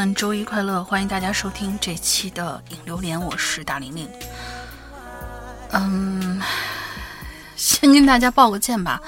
[0.00, 0.82] 们，周一快乐！
[0.82, 4.08] 欢迎大家收听这期的《影榴莲》，我是大玲玲。
[5.72, 6.40] 嗯，
[7.54, 8.98] 先跟大家报个歉吧，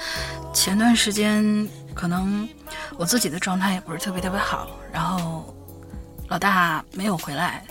[0.53, 2.47] 前段时间可能
[2.95, 5.51] 我自己的状态也不是特别特别好，然后
[6.27, 7.65] 老大没有回来。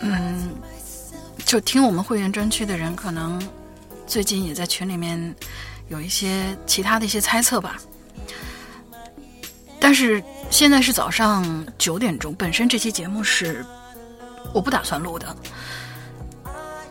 [0.00, 0.54] 嗯，
[1.44, 3.38] 就听我们会员专区的人，可能
[4.06, 5.36] 最近也在群里面
[5.88, 7.76] 有一些其他的一些猜测吧。
[9.78, 13.64] 但是现在是早上九点钟，本身这期节目是
[14.52, 15.34] 我不打算录的，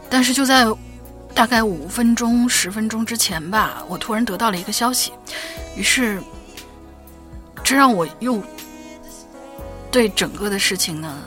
[0.09, 0.65] 但是就在
[1.35, 5.13] 大概五分钟、十分钟之前吧，我突然得到了一个消息，
[5.75, 6.19] 于是
[7.63, 8.41] 这让我又
[9.91, 11.19] 对整个的事情呢，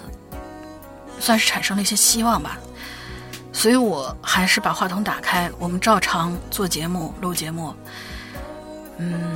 [1.20, 2.58] 算是产生了一些希望吧，
[3.52, 7.72] 所以我还是把话筒打开，我们照常做节目、录节目，
[8.98, 9.32] 嗯。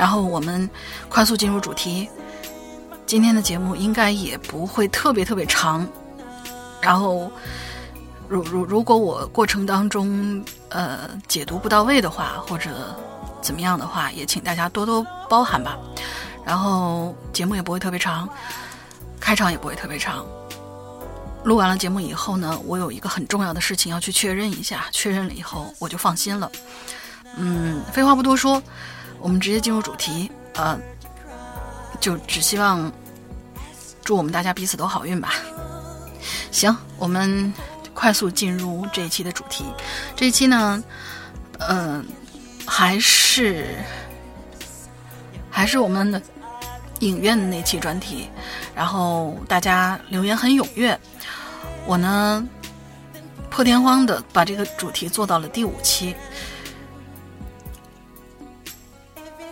[0.00, 0.66] 然后我们
[1.10, 2.08] 快速进入主题，
[3.04, 5.86] 今天的节目应该也不会特别特别长。
[6.80, 7.30] 然后，
[8.26, 12.70] 如如如果我过程当中呃解读不到位的话，或者
[13.42, 15.76] 怎么样的话，也请大家多多包涵吧。
[16.46, 18.26] 然后节目也不会特别长，
[19.20, 20.24] 开场也不会特别长。
[21.44, 26.50] 录完了节目以后呢，我有一个很重要的事情要去确认一下，确认了以后我就放心了。
[27.36, 28.62] 嗯，废话不多说。
[29.20, 30.78] 我们直接进入主题，呃，
[32.00, 32.90] 就只希望
[34.02, 35.34] 祝我们大家彼此都好运吧。
[36.50, 37.52] 行，我们
[37.94, 39.64] 快速进入这一期的主题。
[40.16, 40.82] 这一期呢，
[41.58, 42.04] 嗯，
[42.66, 43.76] 还是
[45.50, 46.20] 还是我们的
[47.00, 48.28] 影院的那期专题，
[48.74, 50.98] 然后大家留言很踊跃，
[51.86, 52.46] 我呢
[53.50, 56.14] 破天荒的把这个主题做到了第五期。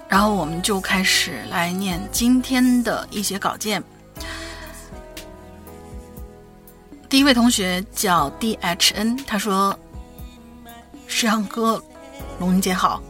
[0.09, 3.83] 然后我们就开始来念今天的一些稿件。
[7.09, 9.79] 第一位同学叫 D H N，他说
[11.07, 11.83] ：“石阳哥，
[12.39, 13.03] 龙姐好，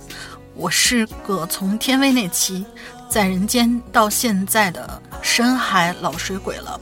[0.54, 2.64] 我是个从天威那期
[3.09, 6.80] 在人间到现在的深海老水鬼了。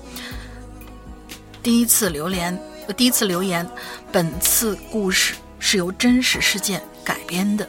[1.62, 2.58] 第一次留言，
[2.96, 3.68] 第一次留言，
[4.12, 7.68] 本次故事是由真实事件改编的。”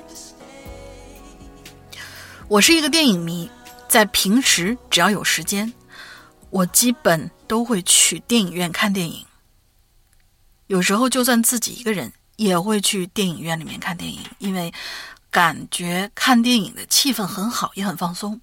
[2.50, 3.50] 我是一个电影迷，
[3.90, 5.74] 在平时只要有时间，
[6.50, 9.26] 我基本都会去电影院看电影。
[10.68, 14.74] 有时候就算自己一个人，也会去电影院里面看电影，因为
[15.30, 18.40] 感觉看电影的气氛很好，也很放松。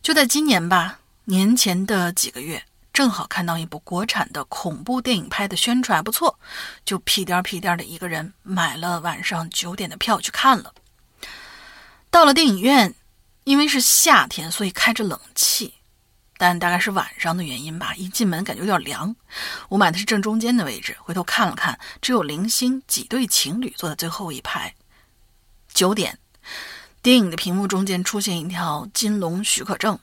[0.00, 2.64] 就在今年吧，年前的几个月，
[2.94, 6.38] 正好看到一部国产的恐怖电影拍的宣传还不错，
[6.86, 10.72] 就屁颠屁颠的一个人买了晚上九点的票去看了。
[12.16, 12.94] 到了电影院，
[13.44, 15.74] 因为是夏天，所以开着冷气，
[16.38, 17.94] 但大概是晚上的原因吧。
[17.94, 19.14] 一进门感觉有点凉。
[19.68, 24.74] 我买的是正中间的位置，回头看了看，只有零星几对情侣坐在最后一排。
[25.74, 26.18] 九点，
[27.02, 29.98] 电影的屏幕中间出现一条金龙许可证，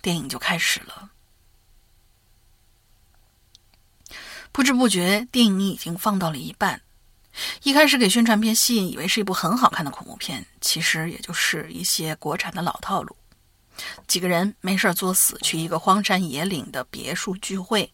[0.00, 1.10] 电影就开始了。
[4.50, 6.80] 不知不觉，电影已经放到了一半。
[7.62, 13.16] 一开始给宣传片吸引，以为是一部很好看的恐怖片，其实也就是一些国产的老套路。
[14.06, 17.90] 几个人没事作死，去一个荒山野岭的别墅聚会，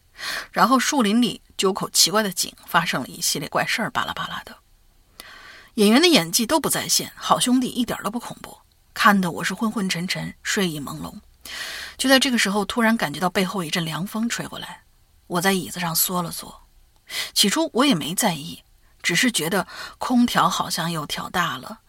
[0.51, 4.55] 然后树林里九口奇怪的井，发生了一系列怪事儿，巴拉巴拉的。
[5.75, 8.57] 演员的演技都不在线，好兄弟一点都不恐怖，
[8.93, 11.13] 看得我是昏昏沉沉，睡意朦胧。
[11.97, 14.81] 就在这个时候，突然感觉到背后一阵凉风吹过来，
[15.27, 16.63] 我在椅子上缩了缩。
[17.33, 18.61] 起初我也没在意。
[19.01, 19.65] 只是觉得
[19.97, 21.79] 空调好像又调大了，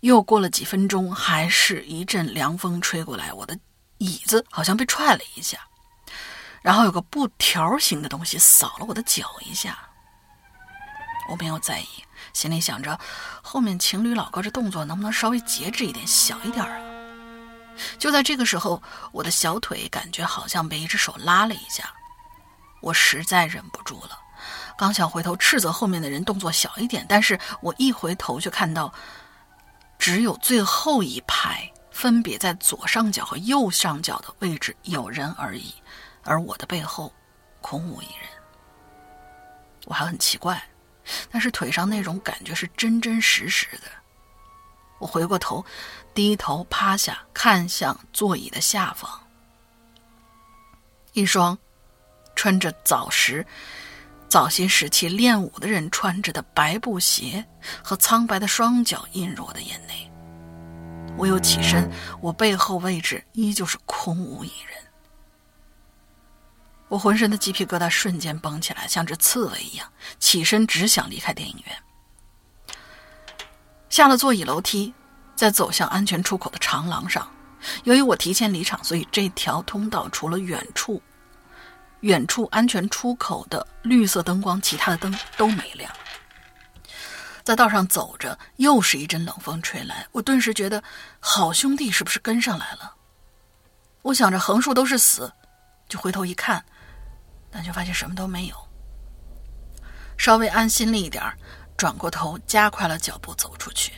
[0.00, 3.58] 又过了几分钟，还是一阵凉风吹过来，我的
[3.98, 5.58] 椅子好像被踹了一下，
[6.62, 9.78] 然后有个布条形的东西扫了我的脚一下。
[11.30, 11.86] 我没有在意，
[12.32, 12.98] 心里想着
[13.42, 16.80] 后面情侣老哥这动作能不能稍微节制一点，小一点啊？
[17.98, 18.82] 就在这个时候，
[19.12, 21.92] 我的小腿感觉好像被一只手拉了一下，
[22.80, 24.18] 我实在忍不住了。
[24.78, 28.94] 刚想回头斥责后面的人动作小一点，但是我一回头却看到，
[29.98, 35.74] 只有最后一排分别在左上角和右上角的位置有人而已，
[36.22, 37.12] 而我的背后
[37.60, 38.28] 空无一人。
[39.86, 40.62] 我还很奇怪，
[41.28, 43.88] 但是腿上那种感觉是真真实实的。
[45.00, 45.64] 我回过头，
[46.14, 49.10] 低头趴下，看向座椅的下方，
[51.14, 51.58] 一双
[52.36, 53.44] 穿着早时。
[54.28, 57.44] 早些时期练武的人穿着的白布鞋
[57.82, 60.10] 和苍白的双脚映入我的眼内。
[61.16, 61.90] 我又起身，
[62.20, 64.76] 我背后位置依旧是空无一人。
[66.88, 71.76] 我浑身的鸡皮疙瘩瞬间绷起来，像只刺猬一样，起身只想离开电影院。
[73.88, 74.92] 下了座椅楼梯，
[75.34, 77.28] 在走向安全出口的长廊上，
[77.84, 81.02] 由于我提前离场，所以这条通道除了远处。
[82.00, 85.90] 远处安全出口的绿色灯光，其他的灯都没亮。
[87.42, 90.82] 在道上走着，又是一阵冷风吹来，我顿时觉得
[91.18, 92.94] 好兄弟是不是跟上来了？
[94.02, 95.32] 我想着横竖都是死，
[95.88, 96.64] 就回头一看，
[97.50, 98.56] 但却发现什么都没有。
[100.18, 101.24] 稍微安心了一点
[101.76, 103.92] 转过头加快了脚步走出去，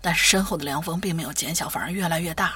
[0.00, 2.54] 但是身后的凉风并没有减小，反而越来越大。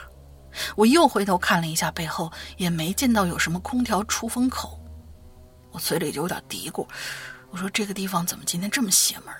[0.77, 4.79] 我又回头看了一下背后，也没见到有什么空调出风口。
[5.71, 6.87] 我嘴里就有点嘀咕
[7.51, 9.35] ：“我说这个地方怎么今天这么邪门？”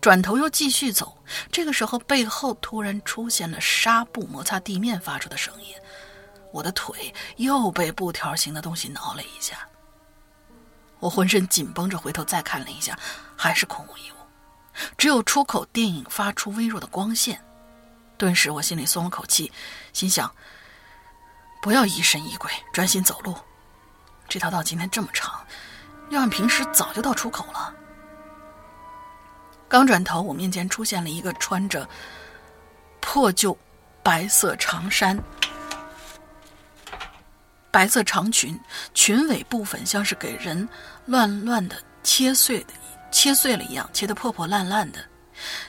[0.00, 1.16] 转头又继续走。
[1.52, 5.74] 这个时候，背后突然出现了纱布摩擦地面发出的声音，
[6.52, 9.68] 我的腿又被布条形的东西挠了一下。
[11.00, 12.98] 我浑身紧绷着，回头再看了一下，
[13.36, 14.14] 还是空无一物，
[14.96, 17.42] 只有出口电影发出微弱的光线。
[18.20, 19.50] 顿时，我心里松了口气，
[19.94, 20.30] 心想：
[21.62, 23.34] 不要疑神疑鬼，专心走路。
[24.28, 25.42] 这条道今天这么长，
[26.10, 27.74] 要按平时早就到出口了。
[29.66, 31.88] 刚转头，我面前出现了一个穿着
[33.00, 33.56] 破旧
[34.02, 35.18] 白色长衫、
[37.70, 38.60] 白色长裙，
[38.92, 40.68] 裙尾部分像是给人
[41.06, 42.74] 乱乱的切碎的、
[43.10, 45.02] 切碎了一样，切得破破烂烂的。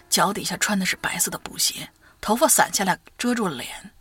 [0.10, 1.90] 脚底下穿的是白色的布鞋。
[2.22, 3.92] 头发散下来遮住了脸，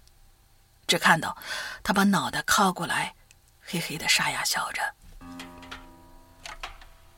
[0.86, 1.36] 只看到
[1.82, 3.14] 他把脑袋靠过来，
[3.60, 4.82] 嘿嘿的沙哑笑着。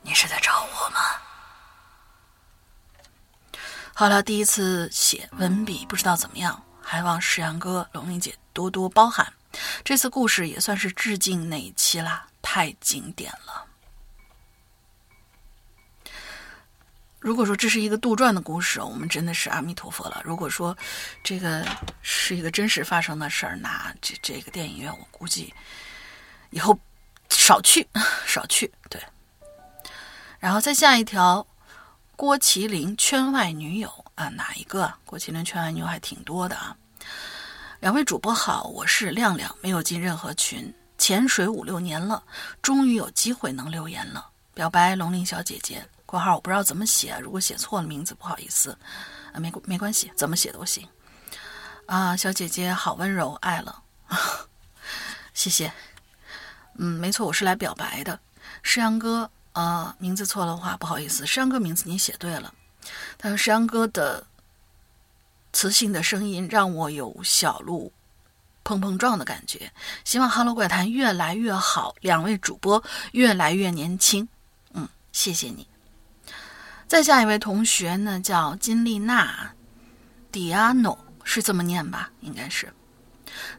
[0.01, 0.99] 你是在找我吗？
[3.93, 9.31] 好了，第一次写文笔不知道怎么样，还望石阳哥、龙玲姐多多包涵。
[9.83, 13.67] 这次故事也算是致敬那一期啦，太经典了。
[17.23, 20.21] 如果说这是一个杜撰的故事，我们真的是阿弥陀佛了。
[20.25, 20.77] 如果说
[21.23, 21.65] 这个
[22.01, 25.53] 是一个真实发生的事儿，那这这个电影院我估计
[26.49, 26.77] 以后
[27.29, 27.87] 少去
[28.27, 28.69] 少去。
[28.89, 29.01] 对，
[30.37, 31.47] 然后再下一条，
[32.17, 34.93] 郭麒麟圈外女友啊，哪一个？
[35.05, 36.75] 郭麒麟圈外女友还挺多的啊。
[37.79, 42.21] 两位主播好，我是亮亮，没有进任何群，潜水五六年了，
[42.61, 45.81] 终于有机会能留言了，表白龙鳞小姐姐。
[46.13, 48.77] 括号我不知道怎么写，如果写错了名字不好意思，
[49.33, 50.87] 啊没没关系，怎么写都行。
[51.87, 53.81] 啊，小姐姐好温柔，爱了，
[55.33, 55.73] 谢谢。
[56.77, 58.19] 嗯，没错，我是来表白的。
[58.61, 62.53] 诗阳哥，啊，名字错了话不好意思，诗阳哥名字你写对了。
[63.17, 64.23] 他说诗阳哥的
[65.51, 67.91] 磁性的声音让我有小鹿
[68.63, 69.71] 碰碰撞的感觉。
[70.05, 74.27] 希望《哈喽怪谈》越来越好，两位主播越来越年轻。
[74.73, 75.67] 嗯，谢谢你。
[76.93, 79.51] 再下一位同学呢，叫金丽娜
[80.31, 82.11] ，Diano 是这么念吧？
[82.21, 82.71] 应该是。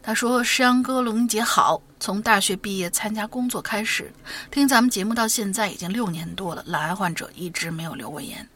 [0.01, 1.81] 他说：“石阳哥，龙姐好。
[1.99, 4.09] 从大学毕业参加工作开始，
[4.49, 6.63] 听咱们节目到现在已经六年多了。
[6.65, 8.47] 懒癌患者一直没有留过言。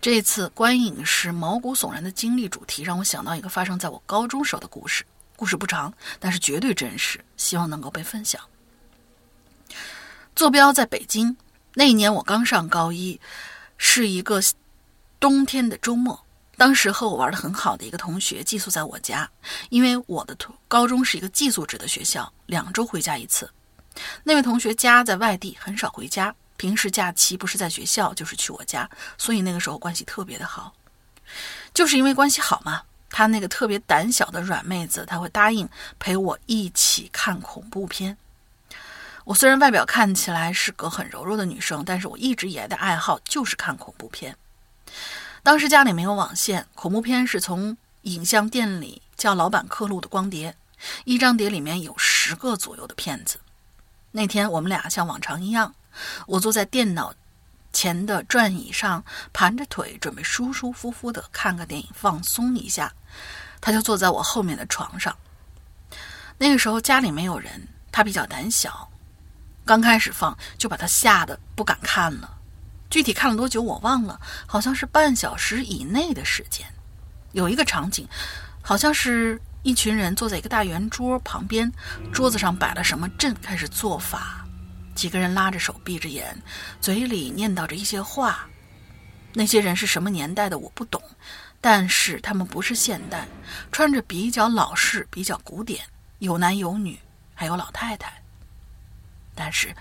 [0.00, 5.06] 这次观影时毛骨悚然的经历主题，让我想到一个发生在我高中时候的故事。
[5.36, 8.42] 故事不长，但是绝对真实，希望能够被分享。
[10.34, 11.36] 坐标在北京，
[11.74, 13.20] 那一年我刚上高一。”
[13.76, 14.40] 是一个
[15.18, 16.24] 冬天的周末，
[16.56, 19.28] 当时和我玩的很好的一个同学寄宿在我家，
[19.70, 20.36] 因为我的
[20.68, 23.50] 高中是一个寄宿制的学校，两周回家一次。
[24.24, 30.72] 那位同学家在外地，很少回家，平时假期不是在学校就是去我家，所以那个时候关系特别的好。
[31.72, 35.68] 就是因为关系好嘛，他那个特别胆小的软妹子，他会答应
[35.98, 38.16] 陪我一起看恐怖片。
[39.26, 44.36] 我虽然外表看起来是个很柔弱的女生，但是我一直以来的爱好就是看恐怖片。
[45.42, 50.54] 当时家里没有网线，恐怖片是从影像店里叫老板刻录的光碟，
[51.04, 53.40] 一张碟里面有十个左右的片子。
[54.12, 55.74] 那天我们俩像往常一样，
[56.28, 57.12] 我坐在电脑
[57.72, 62.92] 前的转椅上盘着腿，准备舒舒服服的看个电影放松一下。
[63.60, 65.16] 他就坐在我后面的床上。
[66.38, 68.88] 那个时候家里没有人，他比较胆小。
[69.66, 72.38] 刚开始放就把他吓得不敢看了。
[72.88, 76.64] 具体看了多久我忘了，好像是半小时以内的时间。
[77.32, 78.08] 有一个场景，
[78.62, 81.70] 好像是一群人坐在一个大圆桌旁边，
[82.12, 84.46] 桌子上摆了什么阵，开始做法。
[84.94, 86.40] 几个人拉着手，闭着眼，
[86.80, 88.46] 嘴里念叨着一些话。
[89.34, 91.02] 那些人是什么年代的我不懂，
[91.60, 93.26] 但是他们不是现代，
[93.72, 95.84] 穿着比较老式、比较古典，
[96.20, 96.98] 有男有女，
[97.34, 98.22] 还有老太太。
[99.36, 99.72] 但是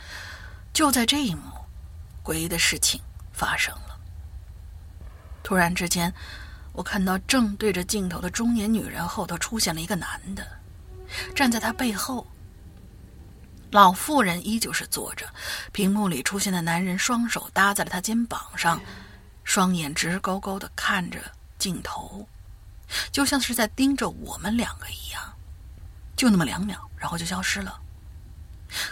[0.74, 1.50] 就在这一幕，
[2.24, 3.02] 诡异的事情
[3.34, 3.98] 发生了。
[5.42, 6.14] 突然之间，
[6.74, 10.46] 我看到正对着镜头的中年女人后头出现了一个男的，
[11.34, 12.28] 站在她背后。
[13.72, 15.28] 老妇人依旧是坐着，
[15.72, 18.80] 屏幕里出现的男人双手搭在了她肩膀上，
[19.44, 21.20] 双眼直勾勾的看着
[21.58, 22.28] 镜头，
[23.12, 25.22] 就像是在盯着我们两个一样。
[26.16, 27.82] 就那么两秒，然后就消失了。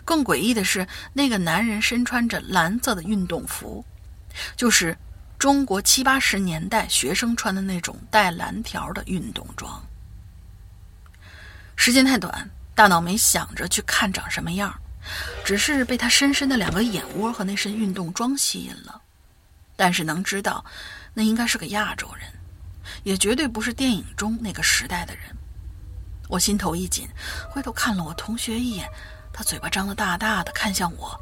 [0.05, 3.85] 更诡异的是，那个男人身穿着蓝色的运动服，
[4.55, 4.97] 就是
[5.37, 9.83] 中国七八十年代学生穿的那种带蓝条的运动装。
[11.75, 12.49] 时间太短。
[12.75, 14.73] 大脑没想着去看长什么样，
[15.45, 18.99] 只是被他深深的两个眼窝和那身运动装吸引了。
[19.75, 20.65] 但是能知道，
[21.13, 22.27] 那应该是个亚洲人，
[23.03, 25.23] 也绝对不是电影中那个时代的人。
[26.27, 27.07] 我心头一紧，
[27.47, 28.89] 回头看了我同学一眼，
[29.33, 31.19] 他嘴巴张得大大的，看向我，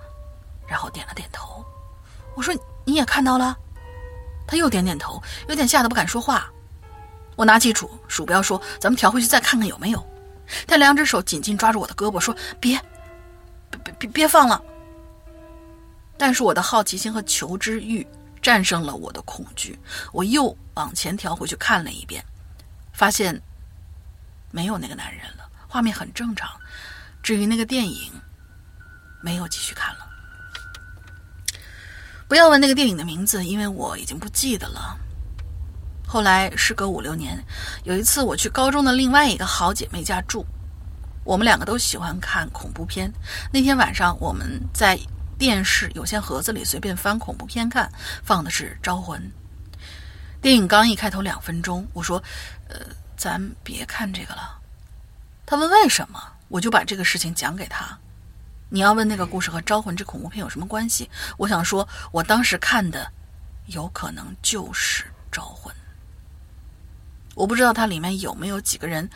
[0.68, 1.66] 然后点了点头。
[2.36, 2.54] 我说
[2.86, 3.58] ：“你也看到了？”
[4.46, 6.52] 他又点点头，有点吓得不敢说话。
[7.38, 10.08] 我拿起鼠鼠标说：“咱们调回去再看看有没有。”
[10.68, 12.78] 他两只手紧紧抓住我的胳膊，说：“别，
[13.70, 14.62] 别别别放了！”
[16.20, 18.06] 但是我的好奇心和求知欲
[18.42, 19.80] 战胜了我的恐惧，
[20.12, 22.24] 我又往前调回去看了一遍，
[22.92, 23.42] 发现
[24.52, 26.50] 没有那个男人了，画面很正常。
[27.32, 28.12] 至于那个电影，
[29.22, 30.00] 没有继续看了。
[32.28, 35.00] 不要问那个电影的名字，因为我已经不记得了。
[36.06, 37.42] 后来时隔五六年，
[37.86, 40.46] 有一次我去高中的另外一个好姐妹家住，
[41.24, 43.10] 我们两个都喜欢看恐怖片。
[43.54, 45.00] 那天晚上我们在
[45.40, 47.90] 电视有线盒子里随便翻恐怖片看，
[48.26, 49.22] 放的是《招魂》。
[50.42, 52.22] 电影刚一开头两分钟，我说
[52.68, 52.78] ：“呃，
[53.16, 54.60] 咱别看这个了。”
[55.48, 56.22] 他问为什么，
[56.52, 57.98] 我就把这个事情讲给他。
[58.70, 61.10] 你要问那个故事和《招魂》这恐怖片有什么关系？
[61.38, 63.12] 我想说，我当时看的，
[63.68, 65.74] 有可能就是《招魂》。
[67.36, 69.10] 我不知道它里面有没有几个人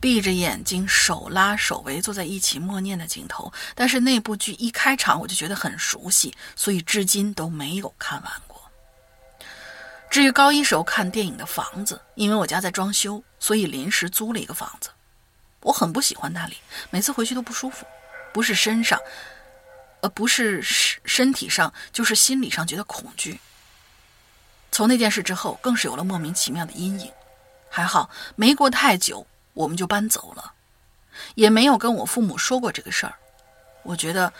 [0.00, 8.60] 闭着眼睛手拉手围坐在一起默念的镜头，但是那部剧一开场我就觉得很熟悉，所以至今都没有看完过。
[10.08, 14.90] 至于高一时候看电影的房子，因为我家在装修，所以临时租了一个房子。
[15.60, 16.56] 我很不喜欢那里，
[16.90, 17.86] 每次回去都不舒服，
[18.32, 18.98] 不是身上，
[20.00, 23.40] 呃，不是身身体上，就是心理上觉得恐惧。
[24.70, 27.10] 从那件事之后，更是有了莫名其妙的阴影。
[27.70, 30.52] 还好，没过太久，我们就搬走了，
[31.34, 33.14] 也没有跟我父母说过这个事儿。
[33.82, 34.32] 我觉得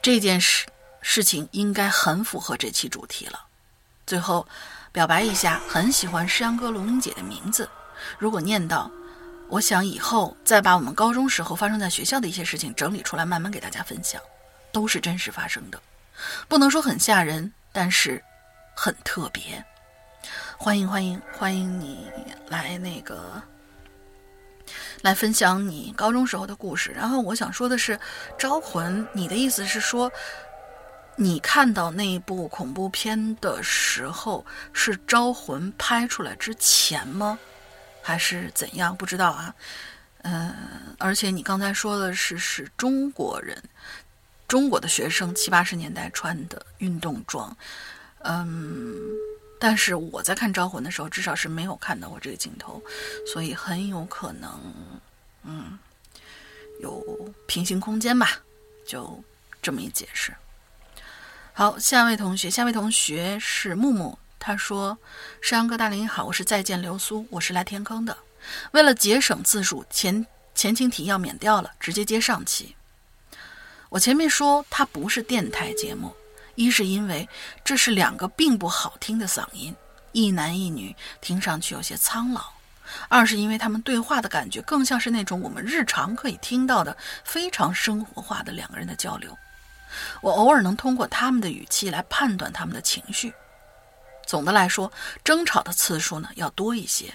[0.00, 0.66] 这件事
[1.00, 3.38] 事情应该很符合这期主题了。
[4.06, 4.46] 最后
[4.90, 7.68] 表白一下，很喜欢诗阳哥、龙玲姐的名字。
[8.18, 8.90] 如果念到，
[9.52, 14.18] 我想以后再把我们高中时候发生在学校的一些事情整理出来，慢慢给大家分享，
[14.72, 15.78] 都是真实发生的，
[16.48, 18.24] 不能说很吓人，但是
[18.74, 19.62] 很特别。
[20.56, 22.10] 欢迎欢迎欢迎你
[22.48, 23.42] 来那个
[25.02, 26.90] 来分享你高中时候的故事。
[26.92, 27.94] 然后我想说的是，
[28.38, 30.10] 《招魂》，你的意思是说，
[31.14, 37.38] 你看到那部恐怖片的时候是《招魂》拍出来之前吗？
[38.02, 38.96] 还是怎样？
[38.96, 39.54] 不知道啊。
[40.22, 40.54] 嗯，
[40.98, 43.62] 而且你刚才说的是是中国人，
[44.46, 47.56] 中国的学生七八十年代穿的运动装。
[48.20, 48.96] 嗯。
[49.58, 52.82] 但是我在看《招魂》的时候，至少是没有看到过这个镜头，
[53.32, 54.60] 所以很有可能，
[55.44, 55.78] 嗯，
[56.80, 58.42] 有平行空间吧，
[58.84, 59.22] 就
[59.62, 60.34] 这么一解释。
[61.52, 64.98] 好，下一位同学，下一位同学是木木，他说
[65.40, 68.18] ：“山羊哥大林好，我是再见流苏，我是来填坑的。
[68.72, 72.74] 为了节省字数，前前情提要免掉了，直接接上期。
[73.88, 76.12] 我前面说它不是电台节目。”
[76.56, 77.28] 一是因为
[77.64, 79.74] 这是两个并不好听的嗓音，
[80.10, 82.42] 一男一女，听上去有些苍老；
[83.08, 86.94] 二是因为他们对话的感觉更像是那种我们日常可以听到的
[87.24, 89.38] 非常生活化的两个人的交流。
[90.20, 93.32] 我偶尔能通过他们的语气来判断他们的情绪。
[94.26, 94.90] 总的来说，
[95.22, 97.12] 争吵的次数呢要多一些，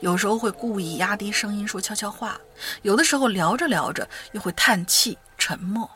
[0.00, 2.40] 有时候会故意压低声音说悄悄话，
[2.82, 5.90] 有的时候聊着聊着又会叹气沉默，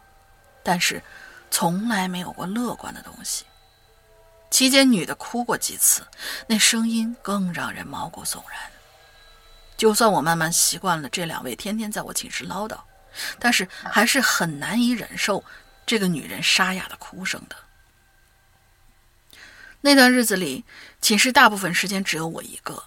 [0.63, 1.03] 但是
[1.51, 3.45] 从来没有过乐观的东西。
[4.51, 6.03] 期间，女的哭过几次，
[6.47, 8.59] 那声音更让人毛骨悚然。
[9.77, 12.77] 就算我慢慢习惯了这两位天天在我寝室唠叨，
[13.39, 15.45] 但是还是很难以忍受
[15.87, 17.55] 这个女人沙哑的哭声的。
[19.81, 20.65] 那段日子里，
[21.01, 22.85] 寝室大部分时间只有我一个，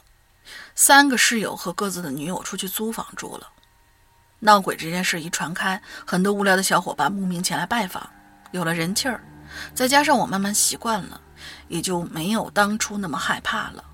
[0.76, 3.48] 三个室友和各自的女友出去租房住了。
[4.40, 8.10] 闹鬼这件事一传开，很多无聊的小伙伴慕名前来拜访，
[8.52, 9.24] 有了人气儿，
[9.74, 11.22] 再加上我慢慢习惯了，
[11.70, 13.86] 也就没有当初那么害怕了。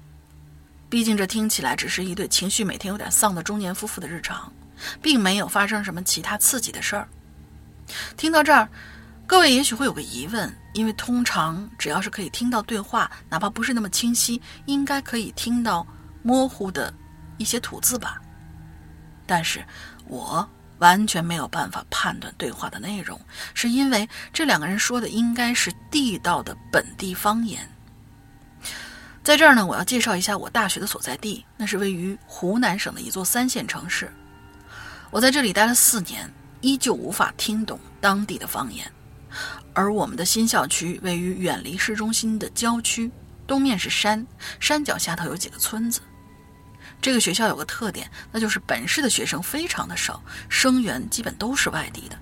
[0.89, 4.51] 毕竟这听起来只是一对情绪每天有点丧的中年夫妇的日常，
[5.01, 7.07] 并没有发生什么其他刺激的事儿。
[8.15, 8.69] 听到这儿，
[9.27, 15.85] 各位也许会有个疑问，因为通常只要是可以听到对话，哪怕不是那么清晰，应该可以听到
[16.23, 16.93] 模糊的
[17.37, 18.21] 一些吐字吧？
[19.25, 19.61] 但是
[20.07, 23.19] 我完全没有办法判断对话的内容，
[23.53, 27.69] 是因为这两个人说的应该是地道的本地方言。
[29.23, 34.09] 在这儿呢，我要介绍一下我大学的所在地，那是位于湖南省的一座三线城市。
[35.11, 38.89] 我在这里待了四年，依旧无法听懂当地的方言。
[39.73, 43.11] 而我们的新校区位于远离市中心的郊区，
[43.45, 44.25] 东面是山，
[44.59, 46.01] 山脚下头有几个村子。
[46.99, 52.17] 这个学校有个特点，那就是本市的学生非常的少，生源基本都是外地的。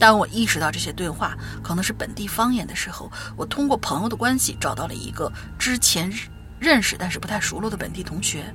[0.00, 6.12] 当我意识到这些对话可能是本地方言的时候，我通过朋友的关系找到了一个之前
[6.58, 8.52] 认识但是不太熟络的本地同学。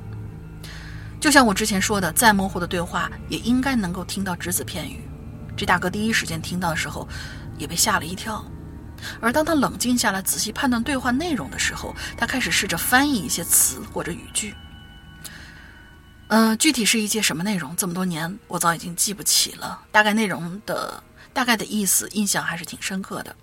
[1.19, 5.01] 就像我之前说的，再模糊的对话也应该能够听到只字片语。
[5.55, 7.07] 这大哥第一时间听到的时候，
[7.57, 8.43] 也被吓了一跳。
[9.19, 14.55] 而当他冷静下来，仔细判断对话内容的时候，他开始试着翻译一些词或者语句。
[16.27, 17.75] 嗯，具体是一些什么内容？
[17.75, 19.81] 这么多年，我早已经记不起了。
[19.91, 21.03] 大概内容的。
[21.33, 23.35] 大概的意思印象还是挺深刻的。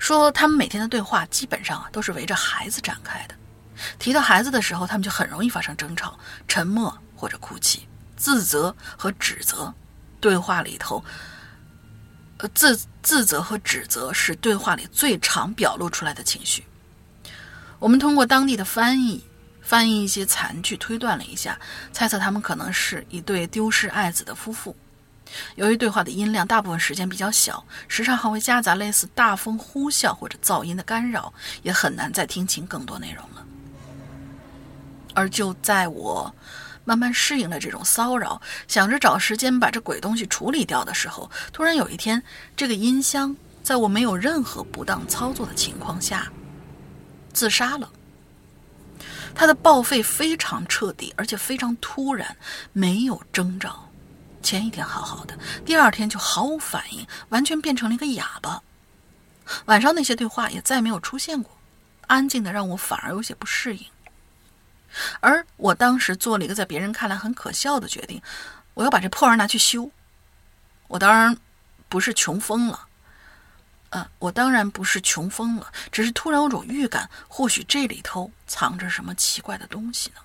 [0.00, 3.36] 说他们每天的对话基本上啊都是围着孩子展开的，
[4.00, 6.18] 提到孩子的时候，他们就很容易发生争吵、
[6.48, 9.72] 沉默或者哭泣、自责和指责。
[10.20, 11.04] 对话里头，
[12.38, 16.64] 呃自自责和指责是对话里最常表露出来的情绪。
[17.78, 19.22] 我们通过当地的翻译，
[19.62, 21.58] 翻译一些残句，推断了一下，
[21.92, 24.74] 猜测他们可能是一对丢失爱子的夫妇。
[25.56, 33.44] 由于对话的音量大部分时间比较小，时常还会夹杂类似大风呼啸或者噪音的干扰，也很难再听清更多内容了。
[35.14, 36.34] 而就在我
[36.86, 42.22] 慢慢适应了这种骚扰，想着找时间把这鬼东西处理掉的时候，突然有一天，
[42.56, 46.32] 这个音箱在我没有任何不当操作的情况下
[47.32, 47.90] 自杀了。
[49.34, 52.34] 它的报废非常彻底，而且非常突然，
[52.72, 53.90] 没有征兆。
[54.40, 58.62] 前一天好好的，第二天就毫无反应，完全变成了一个哑巴。
[59.64, 61.50] 晚上那些对话也再没有出现过，
[62.06, 63.84] 安静的让我反而有些不适应。
[65.20, 68.22] 而我当时做了一个在别人看来很可笑的决定，
[68.74, 69.90] 我要把这破玩意拿去修。
[70.88, 71.36] 我当然
[71.88, 72.86] 不是穷疯了，
[73.90, 80.20] 呃，我当然不是穷疯了，只是突然有种预感，或许这里头藏着什么奇怪的东西呢。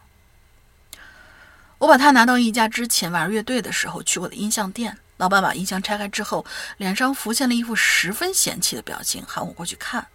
[1.80, 6.46] 我把它拿到一家之前玩乐队的时候去过的音像店，老板把音箱拆开之后，
[6.78, 10.06] 脸上浮现了一副十分嫌弃的表情，喊我过去看。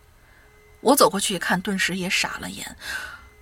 [0.80, 2.76] 我走过去一看，顿时也傻了眼。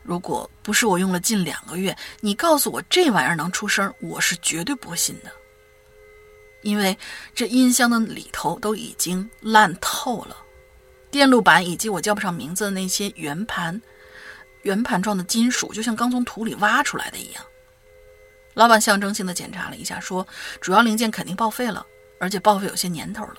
[0.05, 5.33] 如果不是我用了近两个月，你告诉我这玩意儿能出声，我是绝对不会信的。
[6.61, 6.97] 因为
[7.35, 10.37] 这音箱的里头都已经烂透了，
[11.11, 13.81] 电路板以及我叫不上名字的那些圆盘、
[14.63, 17.45] 圆盘状的金属，就像刚从土里挖出来的一样。
[18.55, 20.27] 老板象征性的检查了一下，说
[20.61, 21.85] ：“主要零件肯定报废了，
[22.21, 23.37] 而且报废有些年头了。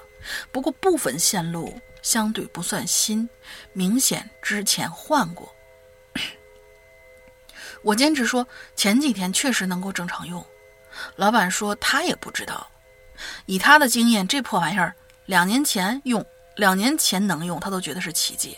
[0.52, 3.28] 不过部分线路相对不算新，
[3.72, 5.52] 明显之前换过。”
[7.86, 8.46] 我坚持说
[8.76, 10.44] 前几天确实能够正常用。
[11.18, 12.66] 老板说他也不知道，
[13.46, 14.92] 以他的经验，这破玩意儿
[15.28, 18.58] 两年前用，两年前能用，他都觉得是奇迹。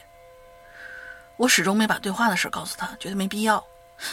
[1.35, 3.61] 我始终没把对话的事告诉他，觉得没必要。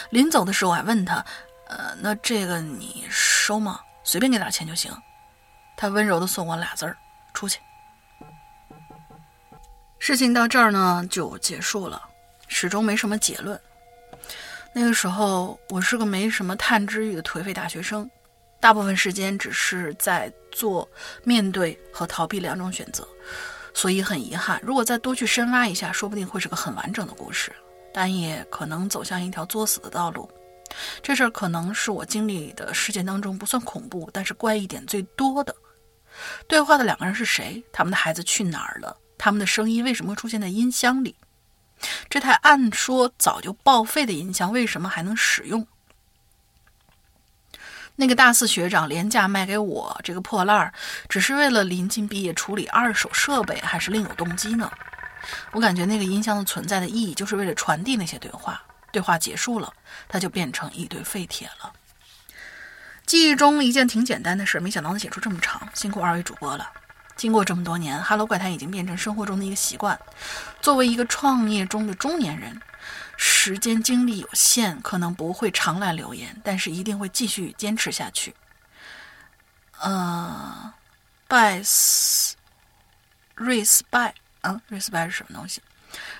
[0.09, 1.25] 临走的时候，我还问他。
[1.67, 3.79] 呃，那这个你收吗？
[4.03, 4.91] 随便给点钱就行。
[5.77, 6.97] 他温柔的送我俩字儿：
[7.33, 7.59] 出去。
[9.97, 12.01] 事情到这儿呢就结束了，
[12.47, 13.59] 始终没什么结论。
[14.77, 18.11] 那个时候我是个没什么探知欲的颓废大学生，
[18.59, 20.85] 大部分时间只是在做
[21.23, 23.07] 面对和逃避两种选择，
[23.73, 24.59] 所以很遗憾。
[24.61, 27.53] 如果再多去深挖一下，说不定会是个很完整的故事，
[27.93, 30.29] 但也可能走向一条作死的道路。
[31.01, 35.55] 这事儿可能是我经历的事件当中不算恐怖，但是怪异点最多的。
[36.49, 37.63] 对话的两个人是谁？
[37.71, 38.97] 他们的孩子去哪儿了？
[39.17, 41.15] 他们的声音为什么会出现在音箱里？
[42.09, 45.67] 这台按说早就报废的音箱为什么还能使用？
[47.97, 50.73] 那个大四学长廉价卖给我这个破烂儿，
[51.07, 54.71] 只是为了临近毕业处理二手设备，还是另有动机呢？
[55.51, 58.61] 我感觉那个音箱的存在的意义，就是为了传递那些对话。
[58.91, 59.73] 对话结束了，
[60.07, 61.71] 它就变成一堆废铁了。
[63.05, 66.69] 记忆中一件挺简单的事，没想到能写出这么长，辛苦二位主播了。
[67.15, 69.99] 经过这么多年哈喽怪谈已经变成生活中的一个习惯。
[70.61, 72.61] 作为一个创业中的中年人。
[73.17, 78.35] 时间精力有限，可能不会常来留言，但是一定会继续坚持下去。
[79.79, 80.73] 呃
[81.29, 81.85] ，by，respect，
[84.41, 85.61] 嗯，respect 是什么东西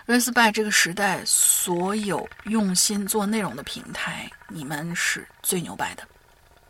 [0.08, 6.08] ？respect 这个时代所有用心做内容的平台，你们是最牛掰的，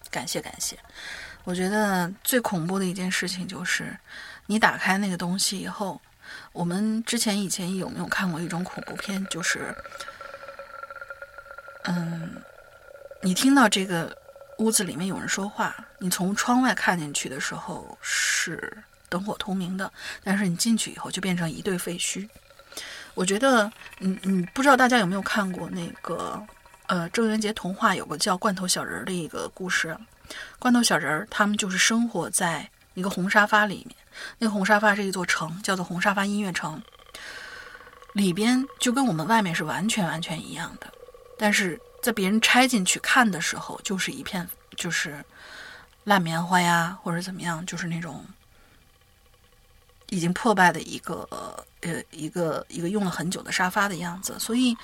[0.10, 0.76] 感谢感谢。
[1.46, 3.96] 我觉得最恐怖的一件事情就是，
[4.48, 6.02] 你打开那个东西以后，
[6.52, 9.74] 我们之前以前有没有看过一种恐怖片，就是。
[11.84, 12.42] 嗯，
[13.22, 14.18] 你听到这个
[14.58, 18.76] 屋子里面有人说话，你从窗外看进去的时候是
[19.08, 22.28] 灯火通明的，但是你进去以后就变成一堆废墟。
[23.14, 26.44] 我觉得，嗯嗯，不知道大家有没有看过那个，
[26.88, 29.96] 呃，郑渊洁童话有个叫《罐头小人》的一个故事。
[30.60, 33.96] 罐头小人儿他们就是生活在一个红沙发里面，
[34.38, 36.82] 那个红沙发是一座城，叫做红沙发音乐城，
[38.14, 40.92] 里边就跟我们外面是完全完全一样的。
[41.38, 45.24] 但是在别人拆进去看的时候，就是一片就是
[46.06, 48.26] 烂棉花呀，或者怎么样，就是那种
[50.10, 54.40] 已经破败的一个呃一个一个用了很久的沙发的样子。
[54.40, 54.78] 所以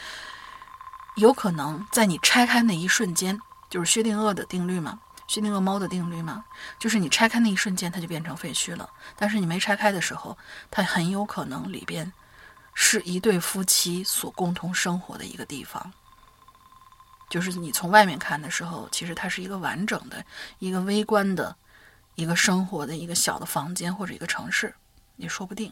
[1.16, 5.00] 有可能在你拆开那一瞬间，就是薛定谔的定律嘛，
[5.32, 6.44] 薛定谔猫的定律嘛，
[6.78, 8.90] 就是你拆开那一瞬间，它就变成废墟了。
[9.16, 10.38] 但是你没拆开的时候，
[10.70, 12.12] 它很有可能里边
[12.74, 15.94] 是一对夫妻所共同生活的一个地方。
[17.30, 20.22] 就是你从外面看的时候，其实它是一个完整的、
[20.60, 21.56] 一个微观的、
[22.16, 24.76] 一个生活的一个小的房间或者一个城市，
[25.16, 25.72] 也说不定。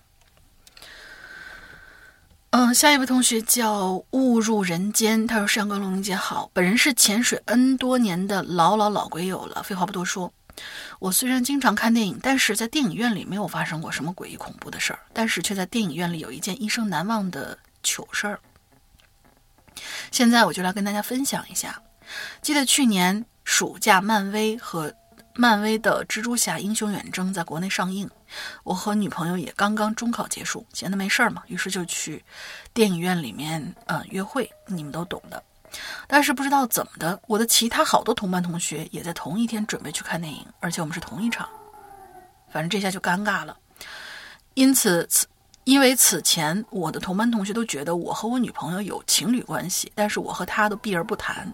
[2.52, 9.62] 嗯，下一位同学叫误入人间，他说：“山哥龙玲姐好，本人是潜水 N 多年的老老老鬼友了。
[9.62, 10.34] 废话不多说，
[10.98, 18.40] 我虽然经常看电影，但是在电影院里没有发生过什么诡异恐怖的事儿，但是却在电影院里有一件一生难忘的糗事儿。”
[20.10, 21.80] 现在我就来跟大家分享一下。
[22.42, 24.92] 记得去年暑假，漫威和
[25.36, 28.10] 漫威的《蜘蛛侠：英雄远征》在国内上映，
[28.64, 32.24] 我和女朋友也刚刚中考结束，闲的没事儿嘛，于是就去
[32.74, 35.44] 电影院里面呃约会，你们都懂的。
[36.08, 41.48] 但是不知道怎么的，我的其他好多同班同学也在同一天准备去看电影，而且我们是同一场，
[42.52, 43.58] 反正这下就尴尬了。
[44.54, 45.28] 因此此。
[45.66, 51.54] 因为此前我的同班同学都觉得我和我女朋友有情侣关系，但是我和他都避而不谈。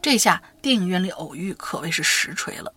[0.00, 2.72] 这下电影院里偶遇可谓是实锤了。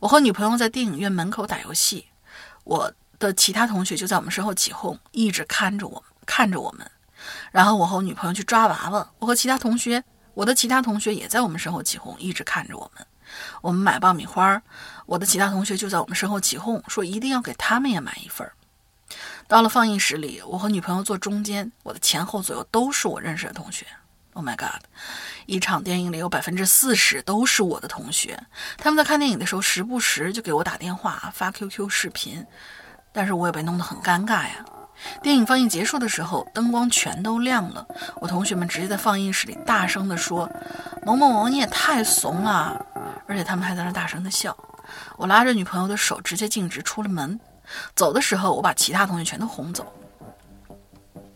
[0.00, 2.04] 我和女朋友在电影院门口打游戏，
[2.68, 6.88] 我的其他同学就在我们身后起哄，一直看着我们，看着我们。
[7.50, 10.04] 然后我和我女朋友去抓娃娃，我和其他同学，
[10.34, 13.06] 我的其他同学也在我们身后起哄，一直看着我们。
[13.62, 14.60] 我们买爆米花，
[15.06, 18.46] 我的其他同学就在我们身后起哄，说一定要给他们也买一份。
[19.46, 23.86] 到了放映室里，我和女朋友坐中间，我的前后左右都是我认识的同学。
[24.38, 24.84] Oh my god！
[25.46, 28.40] 一场电影里有百分之四十都是我的同学，
[28.76, 32.46] 他们在看电影的时候时不时就给我打电话、发 QQ 视频，
[33.12, 34.64] 但是我也被弄得很尴尬呀。
[35.24, 37.84] 电影放映结束的时候，灯光全都亮了，
[38.20, 40.48] 我同学们直接在放映室里大声地说
[41.04, 42.86] ：“某某某，你也太怂了！”
[43.26, 44.56] 而且他们还在那大声地笑。
[45.16, 47.40] 我拉着女朋友的手，直接径直出了门。
[47.96, 49.92] 走的时候，我把其他同学全都轰走，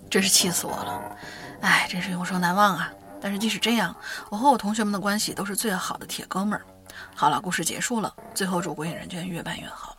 [0.09, 1.17] 真是气死我了！
[1.63, 2.93] 哎，真是永生难忘啊！
[3.21, 3.97] 但是即使这样，
[4.31, 6.65] 我和我同学们的关系都是最好的铁哥们儿。
[7.15, 9.97] 好了，故事结束了，最后祝鬼影人间越办越好。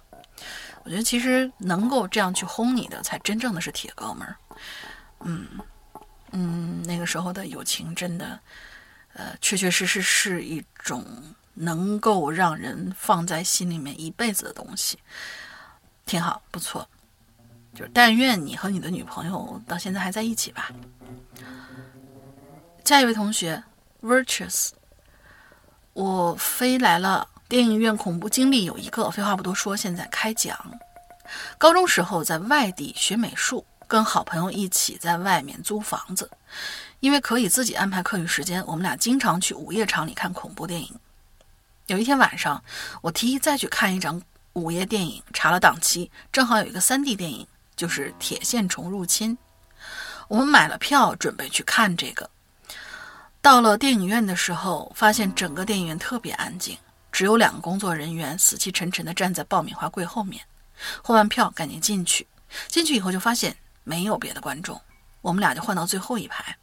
[0.83, 4.35] 我觉得其实能够这样去轰你的，才真正的是铁哥们儿。
[5.21, 5.47] 嗯
[6.31, 8.37] 嗯，那个时候的友情真的，
[9.13, 11.05] 呃，确确实实是一种
[11.53, 14.99] 能够让人放在心里面一辈子的东西。
[16.05, 16.85] 挺好，不错，
[17.73, 20.71] 就但愿你和你的女朋友到现在还在一起吧。
[22.85, 23.63] 下一位同学
[24.01, 24.71] ，Virtuous，
[25.93, 30.57] 我飞来了电影院恐怖经历有一个，废话不多说，现在开讲。
[31.57, 36.29] 高中时候在外地学美术，跟好朋友一起在外面租房子，
[36.99, 40.93] 因为可以自己安排课余时间，我们俩经常去午夜场里看恐怖电影。
[41.87, 42.61] 有一天晚上，
[43.01, 44.21] 我提议再去看一场
[44.53, 47.47] 午夜电影，查了档期，正好有一个 3D 电影，
[47.83, 49.37] 就是《铁线虫入侵》。
[50.29, 52.29] 我们买了票，准备去看这个。
[53.41, 56.77] 到了电影院的时候，发现整个电影院特别安静，
[57.11, 60.41] 只有两个工作人员死气沉沉地站在爆米花柜后面。
[61.01, 62.25] 换完票，赶紧进去。
[62.69, 64.79] 进去以后就发现没有别的观众，
[65.19, 66.55] 我们俩就换到最后一排。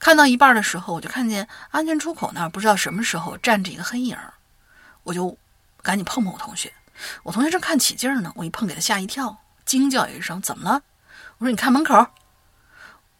[0.00, 4.18] 看到一半的时候，我就看见安全出口那儿不知道什么时候站着一个黑影，
[5.04, 5.38] 我就
[5.82, 6.72] 赶紧碰碰我同学。
[7.22, 10.82] 我同学正看起劲儿呢，我一碰给他吓一跳，惊叫一声：“怎么了？”
[11.38, 12.06] 我说：“你看门口。”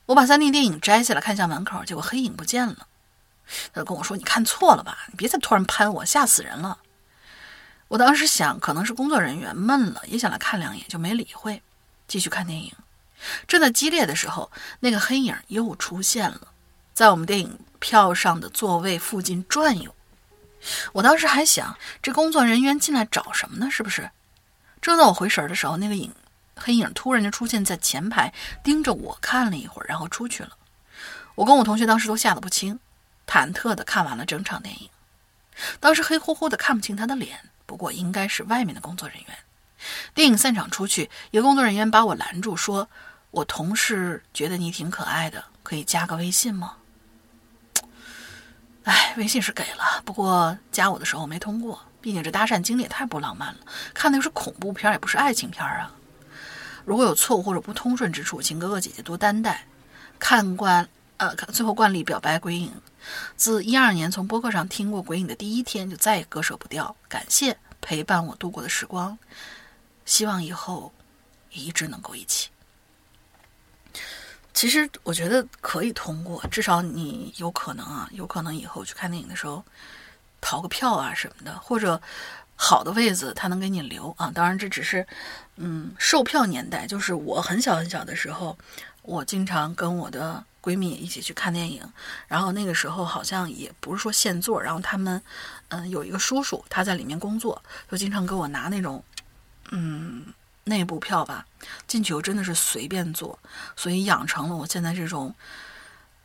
[0.07, 2.87] 我把三 D 电影摘下来看向门口，结果黑影不见了。
[3.73, 4.99] 他就跟我说：“你看错了吧？
[5.09, 6.79] 你别再突然拍我，吓死人了。”
[7.89, 11.63] 我当时想，可能是工作人员闷了，也想来看两眼，就没理会，
[12.07, 12.73] 继续看电影。
[13.47, 14.51] 正在激烈的时候，
[14.81, 16.49] 那个黑影又出现了，
[16.95, 19.95] 在我们电影票上的座位附近转悠。
[20.93, 23.71] 我当时还想，这工作人员进来找什么呢？
[23.71, 24.11] 是不是？
[24.81, 26.13] 正在我回神的时候，那个影。
[26.63, 30.51] 黑影突然就出现在前排，盯着我看了一会儿，然后出去了。
[31.35, 32.79] 我跟我同学当时都吓得不轻，
[33.27, 34.91] 忐忑地看完了整场电影。
[35.81, 39.39] 当时黑乎乎的看不清他的脸，不过应该是外面的工作人员。
[40.15, 42.89] 电影散场出去，一个工作人员把我拦住，说
[43.33, 46.77] ：“我同事觉得你挺可爱的，可以加个微信吗？”
[48.85, 53.61] 哎，微信是给了，不过加我的时候没通过，毕竟这搭讪经历也太不浪漫了，
[53.95, 55.91] 看的又是恐怖片，也不是爱情片啊。
[56.85, 59.67] 如果有错误或者不通顺之处，请哥哥姐姐多担待。
[60.19, 62.73] 看惯，呃，最后惯例表白鬼影。
[63.37, 66.95] 自一二年从播客上听过鬼影的第一天，就再也割舍不掉。
[67.09, 69.19] 感谢陪伴我度过的时光，
[70.05, 70.93] 希望以后
[71.51, 72.51] 也一直能够一起。
[74.53, 79.65] 其实我觉得可以通过，至少你有可能啊，有可能以后去看电影的时候
[80.41, 82.01] 逃个票啊什么的，或者。
[82.63, 85.07] 好的位子他能给你留啊，当然这只是，
[85.63, 88.57] 嗯，售票年代，就是我很小很小的时候，
[89.03, 91.87] 我经常跟我的闺蜜一起去看电影，
[92.29, 95.21] 然后那个时候好像也不是说现座，然后他们，
[95.69, 99.05] 嗯，有一个叔叔他在里面工作，就经常给我拿那种，
[99.71, 100.25] 嗯，
[100.65, 101.45] 内部票吧，
[101.87, 103.39] 进去后真的是随便坐，
[103.77, 105.35] 所以养成了我现在这种，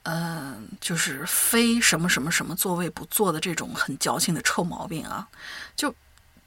[0.03, 5.27] 嗯，就是非什么什么什么座位不坐的这种很矫情的臭毛病啊，
[5.75, 5.93] 就。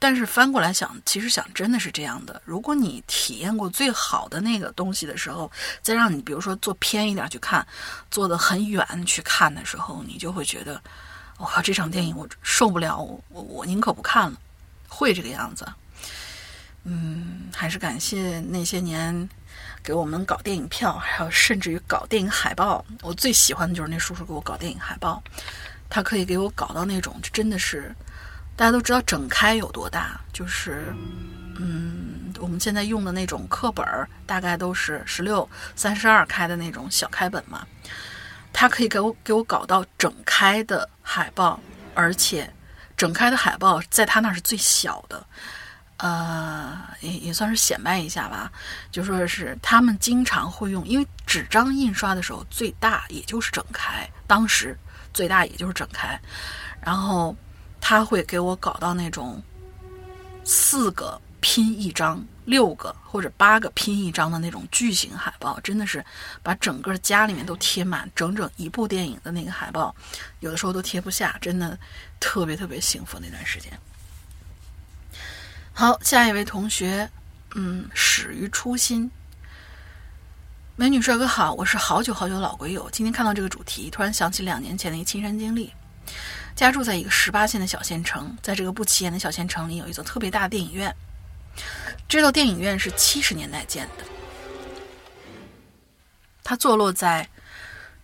[0.01, 2.41] 但是翻过来想，其实想真的是这样的。
[2.45, 7.67] 如果你体验过最好的那个东西的时候，再让你比如说坐偏一点去看，
[8.09, 10.81] 坐得很远去看的时候，你就会觉得，
[11.37, 14.37] 我靠，这场电影我受不了，我我宁可不看了，
[14.87, 15.67] 会这个样子。
[16.85, 19.29] 嗯，还是感谢那些年
[19.83, 22.85] 给我们搞电影票，还有甚至于搞电影海报。
[23.01, 25.21] 我最喜欢的就是那叔叔给我搞电影海报，
[25.89, 27.93] 他可以给我搞到那种，真的是。
[28.59, 30.93] 大家都知道整开有多大，就是，
[31.57, 37.65] 嗯，我们现在用的那种课本儿，大概都是十六、三十二开的那种小开本嘛。
[38.51, 41.57] 它可以给我给我搞到整开的海报，
[41.95, 42.53] 而且
[42.97, 45.25] 整开的海报在他那是最小的，
[45.95, 48.51] 呃，也也算是显摆一下吧。
[48.91, 54.77] 就说是他们经常会用，因为纸张印刷的时候最大也就是整开，当时
[55.13, 56.19] 最大也就是整开，
[56.81, 57.33] 然后。
[57.81, 59.41] 他会给我搞到那种
[60.43, 66.03] 四个拼一张、六个或者八个拼一张的那种巨型海报，真的是
[66.43, 69.95] 把整个家里面都贴满，整整一部电影的那个海报，
[70.41, 71.77] 有的时候都贴不下，真的
[72.19, 73.71] 特别特别幸福那段时间。
[75.71, 77.09] 好，下一位同学，
[77.55, 79.09] 嗯，始于初心，
[80.75, 85.71] 美女帅哥好，我是好久好久老鬼友，今天看到这个主题，突然想起两年前的一个亲身经历。
[86.59, 90.93] 家住在一个十八线的小县城，在这个不起眼的小县城里，有一座特别大的电影院。
[92.07, 94.03] 这座电影院是七十年代建的，
[96.43, 97.27] 它坐落在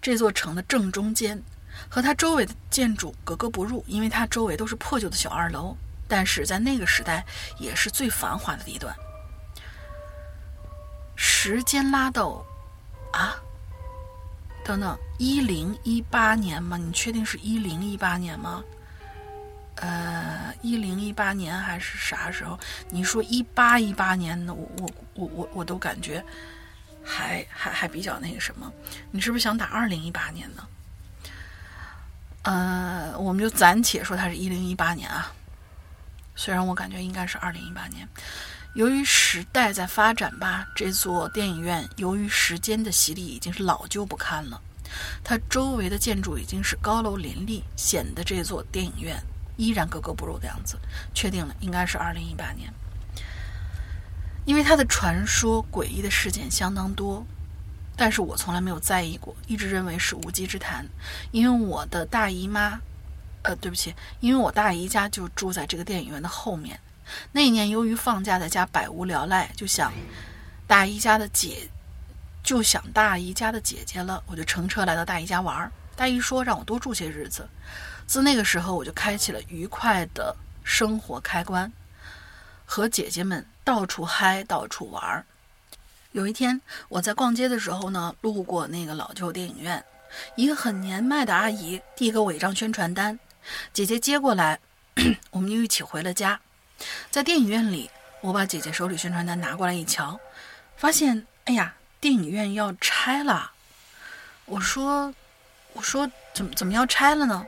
[0.01, 1.41] 这座城的正中间，
[1.89, 5.75] 和它周围的建筑格格不入，因为它周围都是破旧的小二楼。
[6.07, 7.25] 但是在那个时代，
[7.59, 8.95] 也是最繁华的地段。
[11.15, 12.45] 时间拉到
[13.11, 13.35] 啊。
[14.65, 16.75] 等等，一零一八年吗？
[16.75, 18.63] 你确定是一零一八年吗？
[19.75, 22.59] 呃，一零一八年还是啥时候？
[22.89, 26.23] 你说一八一八年呢，我我我我我都感觉
[27.03, 28.73] 还还还比较那个什么。
[29.11, 30.67] 你是不是想打二零一八年呢？
[32.41, 35.31] 呃，我们就暂且说它是一零一八年啊。
[36.35, 38.07] 虽然我感觉应该是二零一八年。
[38.75, 44.61] 由于时代在发展吧，这座电影院由于时间的洗礼，已经是老旧不堪了。
[45.23, 49.15] 它周围的建筑已经是高楼林立，显得这座电影院
[49.55, 50.77] 依然格格不入的样子。
[51.13, 52.69] 确定了，应该是二零一八年。
[54.43, 57.25] 因为它的传说诡异的事件相当多，
[57.95, 60.85] 但是我从来没有在意过，一直认为是无稽之谈。
[61.31, 62.81] 因为我的大姨妈，
[63.43, 66.77] 呃，对不起，因为我大姨家就住在这个电影院的后面。
[67.31, 69.93] 那一年由于放假在家百无聊赖，就想
[70.67, 71.69] 大姨家的姐。
[72.43, 75.71] 就想大姨家的姐姐了，我就乘车来到大姨家玩儿。
[75.95, 77.49] 大姨说让我多住些日子。
[78.05, 81.73] 自那个时候，我就开启了愉快的生活开关，
[82.63, 85.25] 和姐姐们到处嗨，到处玩儿。
[86.11, 89.83] 有一天，我在逛街的时候呢，路过那个老旧电影院，
[90.35, 93.19] 一个很年迈的阿姨递给我一张宣传单，
[93.73, 94.59] 姐姐接过来，
[95.31, 96.39] 我们就一起回了家。
[97.11, 97.89] 在电影院里，
[98.21, 100.19] 我把姐姐手里宣传单拿过来一瞧，
[100.77, 101.75] 发现，哎呀！
[102.01, 103.51] 电影院要拆了，
[104.45, 105.11] 我说，
[105.73, 107.43] 我说怎么怎么要拆了呢？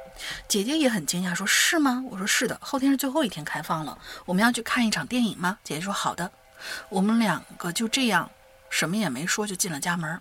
[0.47, 2.03] 姐姐也很惊讶，说是吗？
[2.09, 5.59] 我说是的，后天是最后一天开放了，我们要去看一场电影吗？
[5.63, 6.31] 姐姐说好的，
[6.89, 8.31] 我们两个就这样
[8.71, 10.19] 什么也没说就进了家门。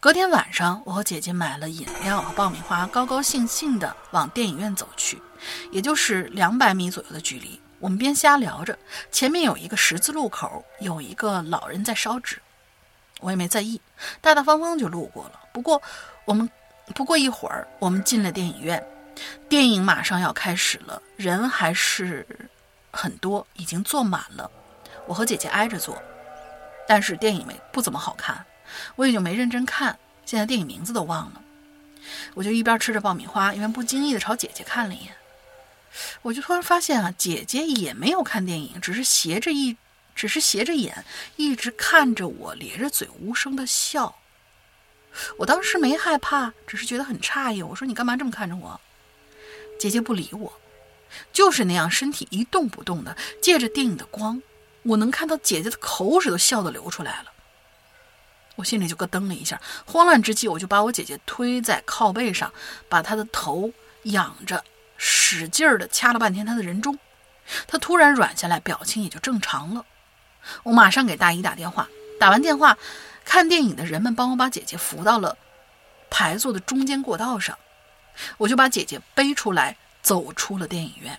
[0.00, 5.22] 隔天晚上，我和姐姐买了饮料和爆米花，高高兴兴地往电影院走去，
[5.70, 7.60] 也就是两百米左右的距离。
[7.80, 8.76] 我们边瞎聊着，
[9.10, 12.40] 前面有一个十字路口，有一个老人在烧纸。
[13.20, 13.80] 我也没在意，
[14.20, 15.40] 大大方方就路过了。
[15.52, 15.80] 不过，
[16.24, 16.48] 我们
[16.94, 18.84] 不过一会儿，我们进了电影院，
[19.48, 22.26] 电影马上要开始了，人还是
[22.92, 24.50] 很多，已经坐满了。
[25.06, 26.00] 我和姐姐挨着坐，
[26.86, 28.44] 但是电影没不怎么好看，
[28.94, 29.98] 我也就没认真看。
[30.24, 31.42] 现在电影名字都忘了，
[32.34, 35.12] 我就一边吃着爆米花，一边不经意的朝姐姐看了一眼。
[36.22, 39.76] 我就突然发现啊，姐姐也没有看电影，只是斜着一。
[40.14, 41.04] 只是斜着眼，
[41.36, 44.18] 一直看着我，咧着嘴，无声的笑。
[45.36, 47.62] 我当时没害怕，只是觉得很诧异。
[47.62, 48.80] 我说：“你干嘛这么看着我？”
[49.78, 50.52] 姐姐不理我，
[51.32, 53.16] 就是那样，身体一动不动的。
[53.40, 54.42] 借着电影的光，
[54.82, 57.32] 我能看到姐姐的口水都笑得流出来了。
[58.56, 62.52] 我心里就咯噔了一下，慌乱之际，我就把我姐姐推在靠背上，
[62.88, 63.72] 把她的头
[64.02, 64.64] 仰着，
[64.98, 66.98] 使劲儿的掐了半天他的人中。
[67.66, 69.86] 他突然软下来，表情也就正常了。
[70.64, 71.88] 我马上给大姨打电话，
[72.20, 72.76] 打完电话，
[73.24, 75.38] 看电影的人们帮我把姐姐扶到了
[76.10, 77.58] 排座的中间过道上，
[78.36, 81.18] 我就把姐姐背出来，走出了电影院。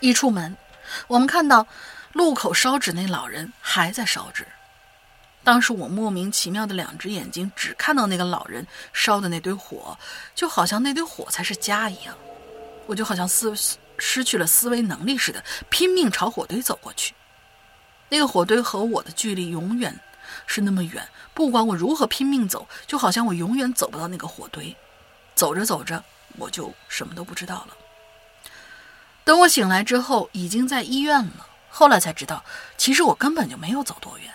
[0.00, 0.56] 一出门，
[1.08, 1.66] 我们看到
[2.12, 4.46] 路口烧纸那老人还在烧纸。
[5.44, 9.98] 当时我莫名其妙的两只眼睛只看到那个老人烧的那堆火，
[10.34, 12.16] 就好像那堆火才是家一样，
[12.86, 13.52] 我就好像思
[13.98, 17.14] 失去了思维能力似的，拼命朝火堆走过去。
[18.08, 19.98] 那个火堆和我的距离永远
[20.46, 24.76] 是那么远，不管我如何拼命走，就好像我永远走不到那个火堆。
[25.34, 26.04] 走着走着，
[26.36, 27.76] 我就什么都不知道了。
[29.24, 31.46] 等我醒来之后，已经在医院了。
[31.70, 32.44] 后来才知道，
[32.76, 34.30] 其实我根本就没有走多远，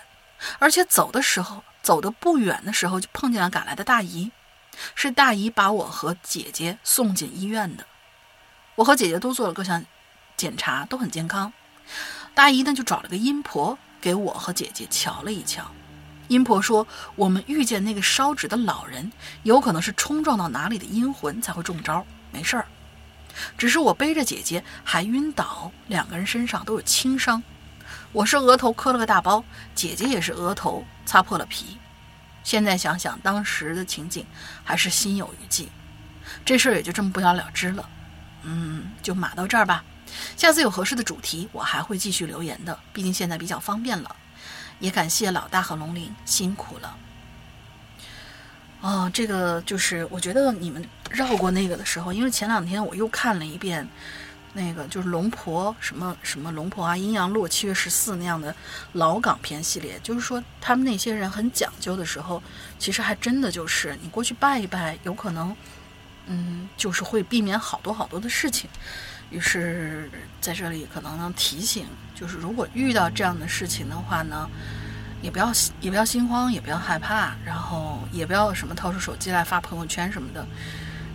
[0.58, 4.30] 而且走的时候，走的不远的时候，就碰见了赶来的大姨。
[4.94, 7.84] 是大姨把我和姐姐送进医院的。
[8.76, 9.84] 我和姐姐都做了各项
[10.36, 11.52] 检查，都很健康。
[12.32, 15.68] 大姨呢，就找了个阴婆给我和姐姐瞧了一瞧。
[16.28, 19.10] 阴婆说，我们遇见那个烧纸的老人，
[19.42, 22.66] 有可能是冲撞到哪里的阴魂才会中招，没事儿。
[23.56, 27.42] 只是我背着姐姐还晕倒，两个人身上都有轻伤。
[28.12, 29.44] 我是额头磕了个大包，
[29.74, 31.78] 姐姐也是额头擦破了皮。
[32.42, 34.24] 现在想想当时的情景，
[34.64, 35.68] 还是心有余悸。
[36.44, 37.88] 这事儿也就这么不了了之了。
[38.42, 39.84] 嗯，就码到这儿吧。
[40.36, 42.78] 下次有合适的主题，我还会继续留言的。
[42.94, 44.16] 毕竟现在比较方便了，
[44.78, 46.96] 也感谢老大和龙鳞辛苦了。
[48.80, 53.86] 哦，这个就是我觉得你们绕过那个的时候，因为前两天我又看了一遍，
[54.58, 58.52] 那个就是龙婆什么什么龙婆啊，阴阳路七月十四那样的
[58.92, 62.42] 老港片系列，就是说他们那些人很讲究的时候，
[62.78, 65.56] 其实还真的就是你过去拜一拜，有可能，
[66.26, 68.68] 嗯，就是会避免好多好多的事情。
[69.30, 70.10] 于是，
[70.40, 74.48] 在这里可能能提醒，就是如果遇到这样的事情的话呢，
[75.22, 80.46] 也不要也不要心慌，也不要害怕，然后也不要什么掏出手机来发朋友圈什么的。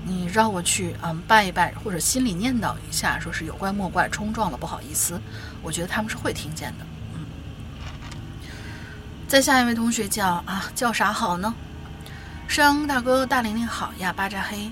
[0.06, 5.20] 你绕过去，嗯，拜一拜，或者心里念叨一下，说是有怪莫怪，冲撞了，不好意思。
[5.62, 6.86] 我觉得他们是会听见的。
[7.16, 7.26] 嗯。
[9.28, 11.54] 再下一位同学叫啊，叫啥好呢？
[12.48, 14.70] 山大哥大玲玲好呀，巴扎黑。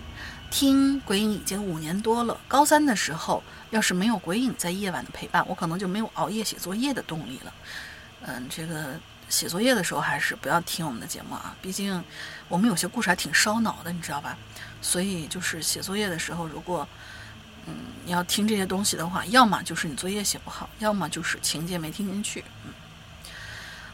[0.52, 2.38] 听鬼影已经五年多了。
[2.46, 7.54] 高三的时候，要是没有鬼影在夜晚的陪伴，我可能就没有熬夜写作业的动力了。
[8.24, 12.04] 嗯，这个写作业的时候还是不要听我们的节目啊，毕竟
[12.50, 14.38] 我们有些故事还挺烧脑的，你知道吧？
[14.82, 16.88] 所以就是写作业的时候，如果
[17.68, 17.74] 嗯
[18.04, 22.44] 你要听这些东西的话，要么就是你作业写不好，要么就是情节没听进去。
[22.66, 22.74] 嗯，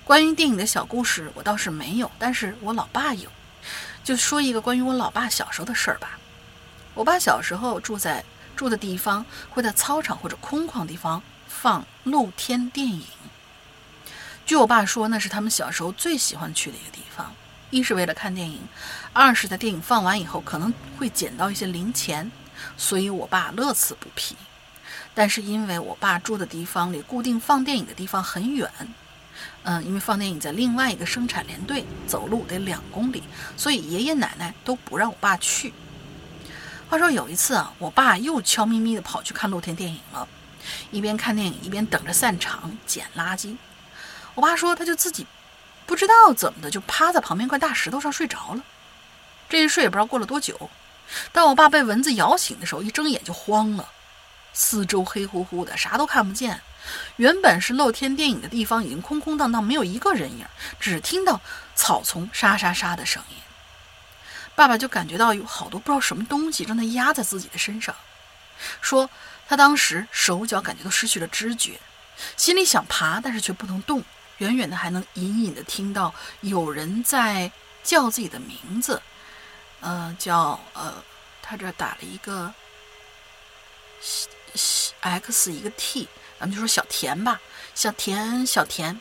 [0.04, 3.30] 关于电影的小故事，我倒是没有，但是我老爸有。
[4.04, 6.18] 就说一个关于我老爸小时候的事儿吧。
[6.94, 8.24] 我爸小时候住在
[8.56, 13.04] 住的地方，会在操场或者空旷地方放露天电影。
[14.46, 17.36] 据我爸说，那是他们小时候最喜欢去的一个地方。
[17.70, 18.62] 一是为了看电影，
[19.18, 22.32] 二是在电影放完以后可能会捡到一些零钱，
[22.78, 24.36] 所以我爸乐此不疲。
[25.15, 28.70] 但是因为我爸住的地方离固定放电影的地方很远，
[29.63, 33.24] 嗯，因为放电影在另外一个生产连队，走路得两公里，
[33.57, 35.74] 所以爷爷奶奶都不让我爸去。
[36.88, 40.28] 话说有一次啊，我爸又悄咪咪地跑去看露天电影了，
[40.91, 43.57] 一边看电影一边等着散场捡垃圾。
[44.36, 45.26] 我爸说他就自己
[45.88, 48.61] 不知道怎么的就趴在旁边块大石头上睡着了。
[49.50, 50.70] 这一睡也不知道过了多久，
[51.32, 53.89] 当我爸被蚊子咬醒的时候，一睁眼就慌了，
[54.54, 56.62] 四周黑乎乎的，啥都看不见。
[57.18, 60.45] 原本是露天电影的地方已经空空荡荡，没有一个人影，
[60.80, 61.41] 只听到
[61.76, 63.36] 草丛沙沙沙的声音。
[64.56, 67.93] 爸爸就感觉到有好多不知道什么东西正在压在自己的身上，
[68.82, 69.10] 说
[69.48, 71.80] 他当时手脚感觉都失去了知觉，
[72.36, 74.04] 心里想爬，但是却不能动，
[74.38, 77.52] 远远的还能隐隐的听到有人在
[77.84, 79.02] 叫自己的名字，
[79.82, 81.03] 呃，叫呃，
[81.41, 82.53] 他这打了一个
[85.01, 86.07] x 一个 t，
[86.39, 87.39] 咱们就说小田吧，
[87.75, 88.99] 小田，小田，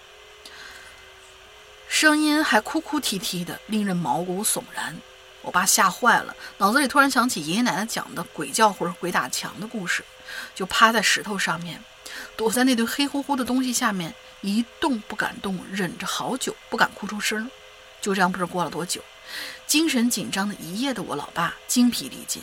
[1.89, 4.97] 声音还哭哭啼啼的，令人毛骨悚然。
[5.43, 10.05] 我爸吓坏了，脑子里突然想起爷爷奶奶讲的鬼叫或者鬼打墙的故事，
[10.55, 11.83] 就趴在石头上面，
[12.37, 17.49] 躲在那堆黑乎乎的东西下面，一动不敢动，忍着好久，不敢哭出声。
[18.01, 19.01] 就这样，不知过了多久，
[19.67, 22.43] 精神紧张的一夜的我老爸精疲力尽。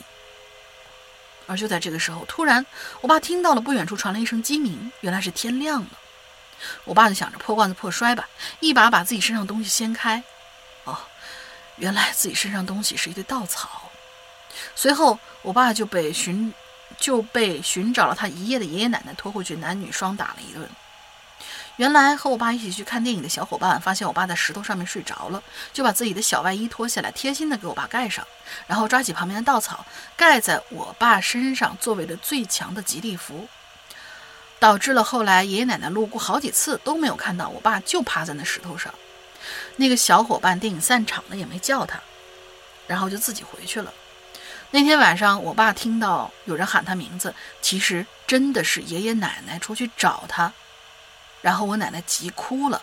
[1.46, 2.64] 而就在这个时候，突然，
[3.00, 5.90] 我爸听到了不远处传来一声鸡鸣，原来是天亮了。
[6.84, 8.28] 我爸就想着破罐子破摔吧，
[8.60, 10.22] 一把把自己身上东西掀开。
[10.84, 10.98] 哦。
[11.76, 13.90] 原来自己身上东西是一堆稻草，
[14.76, 16.54] 随后我爸就被寻
[17.00, 20.70] 就被寻找了他一夜的爷爷奶奶拖回去，男女双打了一顿。
[21.76, 28.24] 原来和我爸一起去看电影的小伙伴发现我爸在石头上面睡着了，就把自己的小外衣脱下来，贴心的给我爸盖上，
[28.68, 29.84] 然后抓起旁边的稻草
[30.16, 33.48] 盖在我爸身上，作为了最强的吉利符，
[34.60, 38.94] 导致了后来爷爷奶奶路过好几次都没有看到我爸就趴在那石头上。
[39.76, 42.00] 那个小伙伴电影散场了也没叫他，
[42.86, 43.92] 然后就自己回去了。
[44.70, 50.52] 那天晚上，我爸听到有人喊他名字，其实真的是爷爷奶奶出去找他。
[51.44, 52.80] 然后我奶奶急哭了，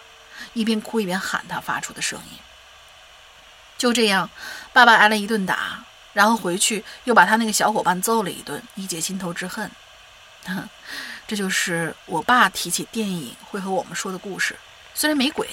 [0.53, 2.37] 一边哭一边喊他发出的声音。
[3.75, 4.29] 就这样，
[4.71, 5.83] 爸爸挨了一顿打，
[6.13, 9.71] 然后回去又把他那个小伙伴揍了一顿，以解心头之恨。
[11.27, 14.55] 这就是我爸提起电影会和我们说的故事。
[14.93, 15.49] 虽然没鬼，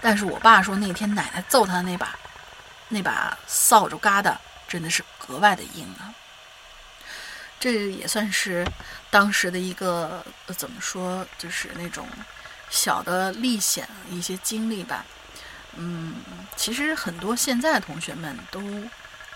[0.00, 2.18] 但是我爸说那天奶奶揍他的那把，
[2.88, 4.34] 那把扫帚疙瘩
[4.66, 6.14] 真的是格外的硬啊。
[7.60, 8.66] 这也算是
[9.10, 10.24] 当时的一个
[10.56, 12.08] 怎么说，就是那种
[12.70, 15.04] 小的历险一些经历吧。
[15.76, 16.14] 嗯，
[16.56, 18.62] 其实很多现在同学们都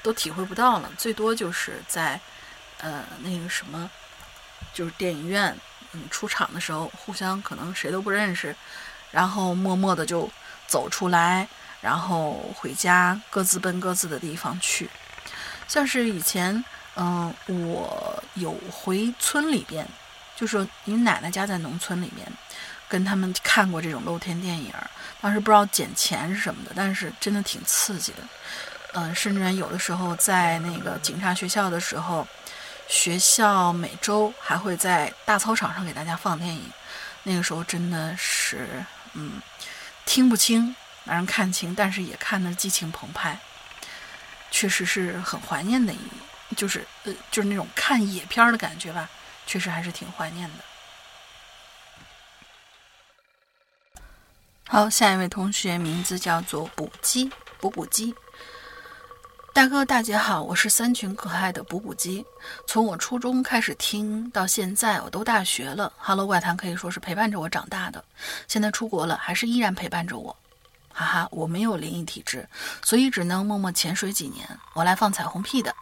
[0.03, 2.19] 都体会不到了，最多就是在
[2.79, 3.91] 呃那个什么，
[4.73, 5.55] 就是电影院
[5.93, 8.55] 嗯出场的时候，互相可能谁都不认识。
[9.11, 10.31] 然后默默的就
[10.69, 11.49] 走出来，
[11.81, 14.89] 然后回家，各自奔各自的地方去。
[15.67, 16.65] 像是以前，
[16.95, 19.85] 嗯，我有回村里边，
[20.37, 22.33] 就说你奶奶家在农村里面，
[22.91, 24.71] 跟他们看过这种露天电影。
[25.23, 28.19] 当时不知道捡钱是什么的，但是真的挺刺激的。
[28.93, 32.27] 嗯，甚至有的时候在那个警察学校的时候，
[32.89, 36.63] 学校每周还会在大操场上给大家放电影。
[37.23, 38.85] 那个时候真的是。
[39.15, 39.43] 嗯，
[40.07, 40.75] 听不清，
[41.05, 43.37] 让人看清，但是也看得激情澎湃，
[44.53, 49.09] 确实是很怀念的，一就是呃，就是那种看野片的感觉吧，
[49.47, 50.65] 确实还是挺怀念的。
[54.73, 58.15] 好，下一位同学名字叫做补鸡，补补鸡。
[59.53, 62.25] 大哥大姐好，我是三群可爱的补补鸡。
[62.69, 65.93] 从我初中开始听到现在，我都大学了。
[65.99, 68.05] Hello 怪谈可以说是陪伴着我长大的。
[68.47, 70.37] 现在出国了，还是依然陪伴着我。
[70.93, 72.49] 哈哈，我没有灵异体质，
[72.85, 74.49] 所以只能默默潜水几年。
[74.75, 75.75] 我来放彩虹屁的，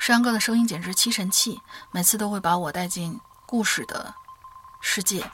[0.00, 1.60] 山哥的声音简直七神器，
[1.92, 3.16] 每次都会把我带进
[3.46, 4.12] 故事的
[4.80, 5.30] 世界。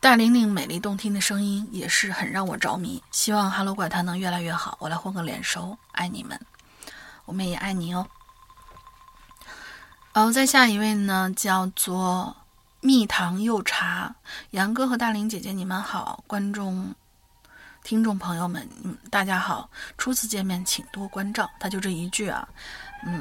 [0.00, 3.02] 大玲玲美丽动听的声音也是很让我着迷。
[3.10, 4.74] 希望《哈喽怪谈》能越来越好。
[4.80, 6.40] 我来混个脸熟，爱你们，
[7.26, 8.06] 我们也爱你哦。
[10.14, 12.34] 然后再下一位呢，叫做
[12.80, 14.14] 蜜糖柚茶，
[14.52, 16.94] 杨哥和大玲姐姐，你们好，观众、
[17.84, 21.48] 听众朋友们，嗯，大家好，初次见面请多关照。
[21.60, 22.48] 他就这一句啊，
[23.04, 23.20] 嗯，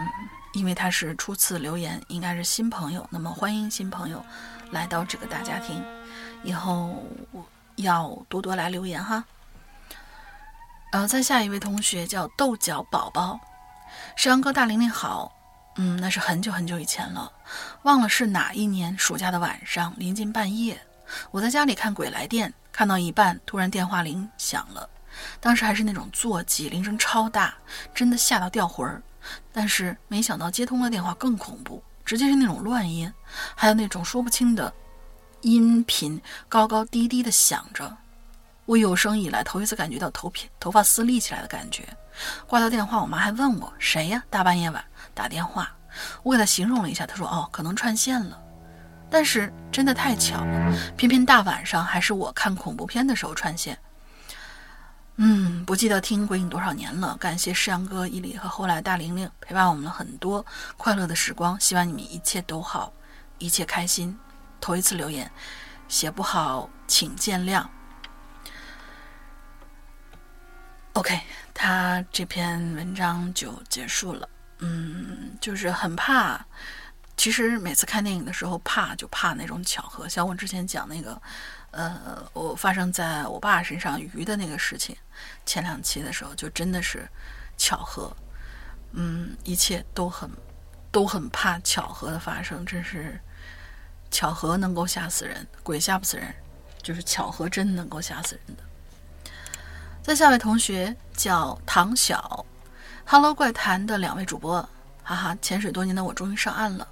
[0.54, 4.26] 因为他是初次留言，应该是新朋友，那么欢迎新朋友
[4.72, 5.84] 来到这个大家庭。
[6.44, 7.04] 以后
[7.76, 9.24] 要多多来留言哈。
[10.92, 13.40] 呃，再下一位同学叫豆角宝宝，
[14.16, 15.32] 山羊哥大玲玲好，
[15.76, 17.32] 嗯，那是很久很久以前了，
[17.84, 20.82] 忘了是哪一年暑假的晚上，临近半夜，
[21.30, 24.90] 我在家里看《鬼来电》，看到一半，突然电话铃响了，
[25.40, 27.54] 当时还是那种座机，铃声超大，
[27.94, 29.02] 真的吓到掉魂儿。
[29.54, 33.14] 但是没想到接通了电话更恐怖，直接是那种乱音，
[33.54, 34.74] 还有那种说不清的。
[35.42, 37.98] 音频高高低低的响着，
[38.66, 41.88] 我有生以来头一次感觉到头皮头发丝立起来的感觉。
[42.48, 44.24] 挂掉电话，我妈还问我谁呀？
[44.30, 44.84] 大半夜晚
[45.14, 45.72] 打电话，
[46.24, 48.38] 我给她形容了一下，她说：“哦，可能串线了。”
[49.10, 53.78] 但是真的太巧了，偏偏大晚上还是我看恐怖片的时候串线。
[55.16, 60.46] 嗯，不记得听鬼影多少年了，感谢世阳哥、伊犁和后来大玲玲陪伴我们了很多
[60.78, 62.94] 快乐的时光，希望你们一切都好，
[63.38, 64.18] 一切开心。
[64.60, 65.32] 头一次留言，
[65.88, 67.66] 写不好请见谅。
[70.94, 71.18] OK，
[71.54, 74.28] 他这篇文章就结束了。
[74.58, 76.46] 嗯，就是很怕。
[77.16, 80.10] 其实每次看电影的时候，怕就怕那种巧合。
[80.10, 81.22] 像我之前讲那个，
[81.72, 84.96] 呃，我发生在我爸身上鱼的那个事情，
[85.46, 87.08] 前两期的时候就真的是
[87.58, 88.14] 巧合。
[88.92, 90.30] 嗯，一切都很
[90.92, 93.20] 都很怕巧合的发生，真是。
[94.12, 96.34] 巧合能够吓死人，鬼吓不死人，
[96.82, 98.64] 就是巧合真能够吓死人的。
[100.02, 102.46] 在下位同学叫唐晓
[103.06, 104.62] ，Hello 怪谈的两位主播，
[105.04, 106.88] 哈哈，潜水多年的我终于上岸了，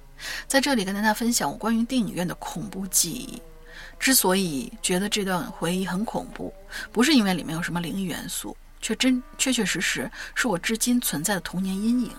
[0.46, 3.42] 在这里跟大家分享我关于电影院的恐怖记忆。
[3.98, 6.54] 之所以觉得这段回忆很恐怖，
[6.92, 12.12] 不是因为里面有什么灵异元素，却真确确实实是我至今存在的童年阴影。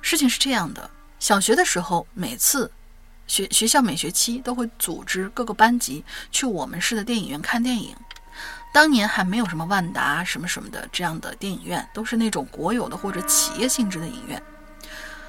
[0.00, 2.70] 事情是这样的，小学的时候，每次。
[3.30, 7.94] 学学校每学期都会组织各个班级去我们市的电影院看电影。
[8.72, 14.42] 当年还没有什么万达什么什么的这样的电影院，都是那种国有的或者企业性质的影院。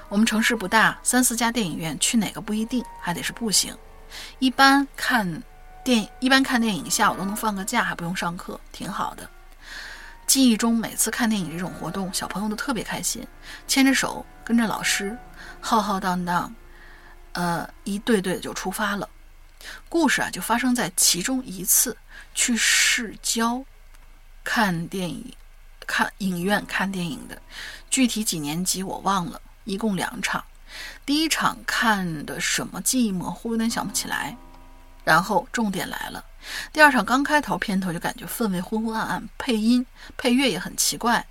[0.10, 3.72] 我们城市不大，三四家电影院去哪个不一定，还得是步行。
[4.40, 5.44] 一般看
[5.84, 9.30] 电一般看电影下午都能放个假，还不用上课，挺好的。
[10.26, 13.28] 记忆中每次看电影这种活动，小朋友都特别开心，
[13.68, 15.16] 牵着手跟着老师，
[15.60, 16.52] 浩浩荡荡。
[17.34, 19.08] 呃，一队队就出发了。
[19.88, 21.96] 故事啊，就发生在其中一次
[22.34, 23.64] 去市郊
[24.44, 25.34] 看电影、
[25.86, 27.42] 看影院看电影的。
[27.90, 30.44] 具体几年级我忘了，一共两场。
[31.06, 34.36] 第一场看的什么记忆模糊，有点想不起来。
[35.04, 36.24] 然后重点来了，
[36.72, 41.26] 第二场刚开头片头就感觉氛围昏昏暗暗，配音配乐也很奇怪。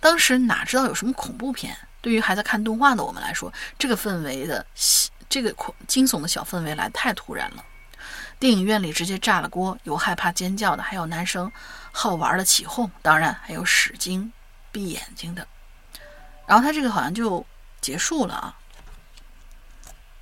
[0.00, 1.76] 当时哪知道有什么恐怖片？
[2.00, 4.66] 对于还在看动画的我们来说，这个氛围的。
[5.32, 7.64] 这个恐惊悚的小氛围来太突然了，
[8.38, 11.50] 电影院里直接炸了锅，有害怕尖叫的，还有男生
[11.90, 14.30] 好玩的起哄，当然还有使劲
[14.70, 15.48] 闭眼睛的。
[16.46, 17.42] 然后他这个好像就
[17.80, 18.54] 结束了啊，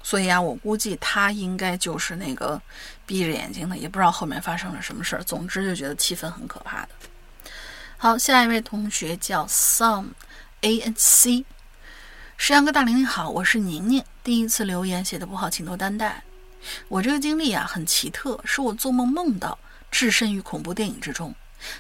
[0.00, 2.62] 所以啊，我估计他应该就是那个
[3.04, 5.24] 闭着眼睛的，也不知道后面发生了什么事儿。
[5.24, 6.90] 总之就觉得气氛很可怕的。
[7.96, 10.10] 好，下一位同学叫 Some
[10.60, 11.44] A N C。
[12.42, 14.02] 石阳哥大玲玲好，我是宁宁。
[14.24, 16.24] 第一次留言写的不好，请多担待。
[16.88, 19.58] 我这个经历啊很奇特，是我做梦梦到
[19.90, 21.34] 置身于恐怖电影之中。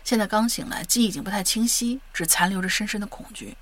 [0.04, 3.56] 现在刚醒来，记忆已经不太清晰，只残留着深深的恐惧。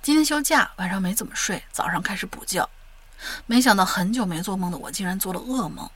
[0.00, 2.70] 今天休假，晚上没怎么睡，早上开始补觉，
[3.46, 5.90] 没想到很久没做梦的我竟然做了噩梦。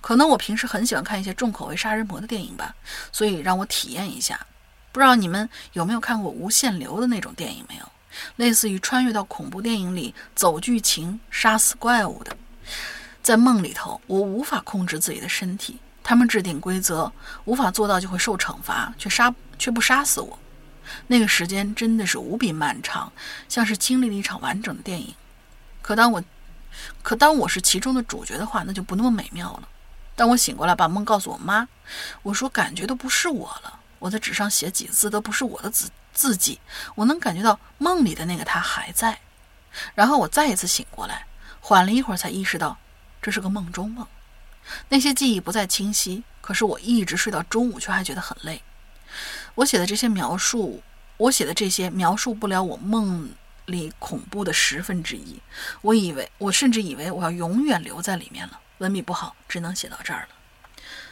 [0.00, 2.74] 可能我平时很喜欢看一些重口味杀人魔的电影吧，
[3.12, 4.44] 所以让我体验一下。
[4.90, 7.88] 不知道你们有没有看过无限流的那种电影没有？
[8.36, 12.36] 类似于穿越到恐怖电影里走剧情杀死怪物的，
[13.22, 17.10] 在梦里头，我无法控制自己的身体，他们制定规则，
[17.44, 20.38] 无法做到就会受惩罚，却杀却不杀死我。
[21.06, 23.10] 那个时间真的是无比漫长，
[23.48, 25.14] 像是经历了一场完整的电影。
[25.80, 26.22] 可当我，
[27.02, 29.68] 可当我是其中的主角的话，那就不那么美妙了。
[30.14, 31.66] 当我醒过来，把梦告诉我妈，
[32.22, 36.60] 我说感觉都不是我了，我在纸上写几字都不是我的字自己，
[36.94, 39.18] 我能感觉到梦里的那个他还在。
[39.94, 41.26] 然后我再一次醒过来，
[41.60, 42.76] 缓了一会儿才意识到
[43.22, 44.06] 这是个梦中梦，
[44.88, 48.62] 那些记忆不再清晰，可是我一直睡到中午却还觉得很累。
[49.54, 50.82] 我写的这些描述，
[51.16, 53.30] 我写的这些描述不了我梦
[53.66, 55.40] 里恐怖的十分之一，
[55.80, 58.60] 我以为我甚至以为我要永远留在里面了。
[58.78, 60.28] 文笔不好，只能写到这儿了。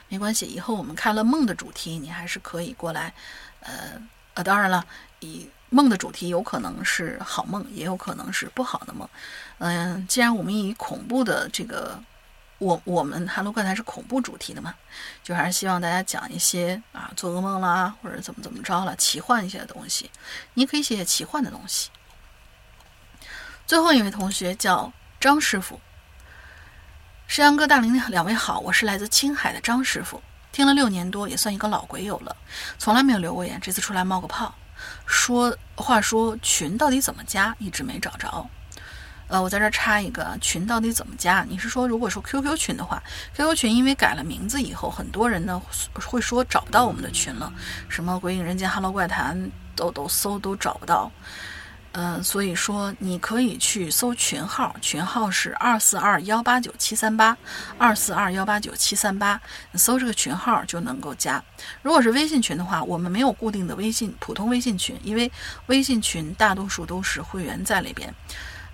[0.09, 3.15] 没关系，以后我们开了梦的主题，你还是可以过来。
[3.61, 4.01] 呃
[4.35, 4.85] 呃，当然了，
[5.21, 9.09] 以梦的主题有可能是好梦，也有可能是不好的梦。
[9.59, 12.03] 嗯，既然我们以恐怖的这个，
[12.59, 14.75] 我我们哈喽怪谈是恐怖主题的嘛，
[15.23, 20.11] 就还是希望大家讲一些啊做噩梦啦，或者怎么怎么着了，奇幻一些的东西。
[20.55, 21.91] 你可以写写奇幻的东西。
[23.67, 25.81] 最后一位同学叫张师傅。
[27.29, 30.21] 石羊哥、大林两位好，我是来自青海的张师傅，
[30.53, 32.37] 听了六年多，也算一个老鬼友了，
[32.79, 34.55] 从来没有留过言，这次出来冒个泡。
[35.07, 38.47] 说话说群到底怎么加，一直没找着。
[39.29, 41.45] 呃，我在这插一个，群到底怎么加？
[41.49, 43.01] 你是说，如果说 QQ 群的话
[43.37, 45.63] ，QQ 群因为改了名字以后，很多人呢
[45.95, 47.53] 会说找不到我们的群了，
[47.89, 51.13] 什么鬼影人间、Hello 怪谈都都搜都找不到。
[51.93, 57.37] 嗯，所以说你可以去搜群号，群号是二四二幺八九七三八，
[57.79, 59.41] 二四二幺八九七三八，
[59.73, 61.43] 你搜这个群号就能够加。
[61.83, 65.33] 如果是微信群的话，我们没有固定的微信普通微信群，因为
[65.67, 68.15] 微信群大多数都是会员在里边，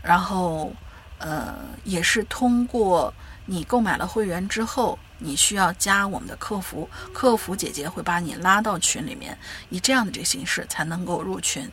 [0.03, 0.71] 然后
[1.17, 1.55] 呃
[1.85, 3.15] 也是通过
[3.47, 9.39] 你购买了会员之后，你需要加我们的客服，客服姐姐会把你拉到群里面，
[9.71, 11.67] 以这样的这个形式才能够入群，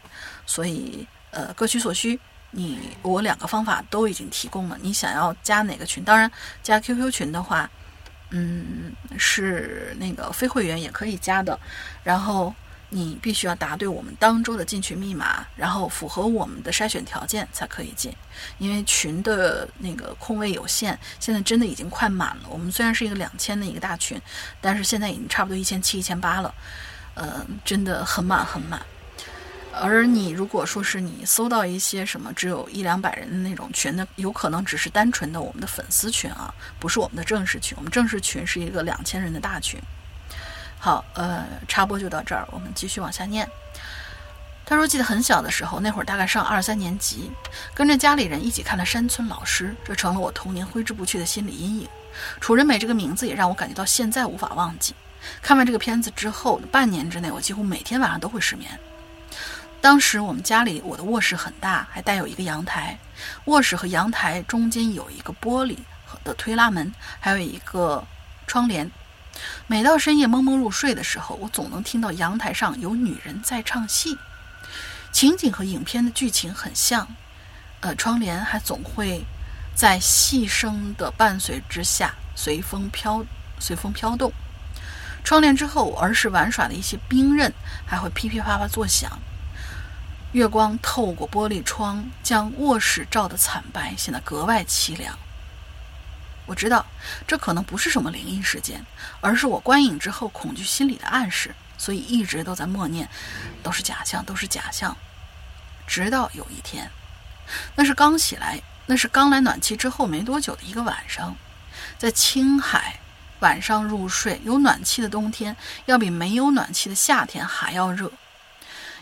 [0.45, 1.05] 所以。
[1.33, 2.19] 呃，各取所需，
[2.51, 4.77] 你我两个方法都已经提供了。
[4.81, 6.03] 你想要加哪个群？
[6.03, 6.31] 当然，
[6.61, 7.67] 加 QQ 群的话，
[8.29, 11.59] 嗯，是那个非会员也可以加的。
[12.03, 12.53] 然后
[12.89, 18.13] 你必须要答对我们当周的进群密码，然后符合我们的筛选条件才可以进。
[18.59, 22.43] 因为群的那个空位有限，现在真的已经快满了。
[22.47, 24.21] 我们虽然是一个两千的一个大群，
[24.61, 26.53] 但是现在已经差不多一千七、一千八了，
[27.15, 28.79] 呃，真的很满很满。
[29.81, 37.75] 而你如果说是你搜到一些什么只有一两百人的那种群，那有可能只是单纯的我们的粉丝群啊，不是我们的正式群。
[37.77, 39.79] 我们正式群是一个两千人的大群。
[40.77, 43.49] 好，呃，插播就到这儿，我们继续往下念。
[44.65, 47.31] 他说，记得很小的时候，那会儿大概上二三年级，
[47.73, 51.89] 跟着家里人一起看了《山村老师》，这成了我童年挥之不去的心理阴影。
[52.39, 54.93] 楚人美这个名字也让我感觉到现在无法忘记。
[55.41, 58.69] 看完这个片子之后，半年之内，我几乎每天晚上都会失眠。
[59.83, 62.97] 当时我们家里，我的卧室很大，还带有一个阳台。
[63.47, 65.77] 卧室和阳台中间有一个玻璃
[66.23, 68.01] 的推拉门，还有一个
[68.47, 68.89] 窗帘。
[69.67, 74.17] 每到深夜蒙蒙入睡的时候，我总能听到阳台上有女人在唱戏，
[75.11, 77.05] 情景和影片的剧情很像。
[77.81, 79.25] 呃，窗帘还总会
[79.75, 83.21] 在细声的伴随之下随风飘，
[83.59, 84.31] 随风飘动。
[85.25, 87.53] 窗帘之后，我儿时玩耍的一些冰刃
[87.85, 89.11] 还会噼噼啪啪作响。
[90.33, 95.15] 月光透过玻璃窗，将卧室照得惨白，显得格外凄凉。
[96.47, 96.83] 我知道
[97.27, 98.83] 这可能不是什么灵异事件，
[99.21, 103.07] 而是我观影之后恐惧心理的暗示，所以一直都在默念：
[103.61, 104.97] 都是假象，都是假象。
[105.85, 106.89] 直到有一天，
[107.75, 111.35] 那是刚起来，那是刚来暖气之后没多久的一个晚上，
[111.99, 112.99] 在青海，
[113.41, 115.55] 晚上入睡有暖气的冬天，
[115.85, 118.11] 要比没有暖气的夏天还要热。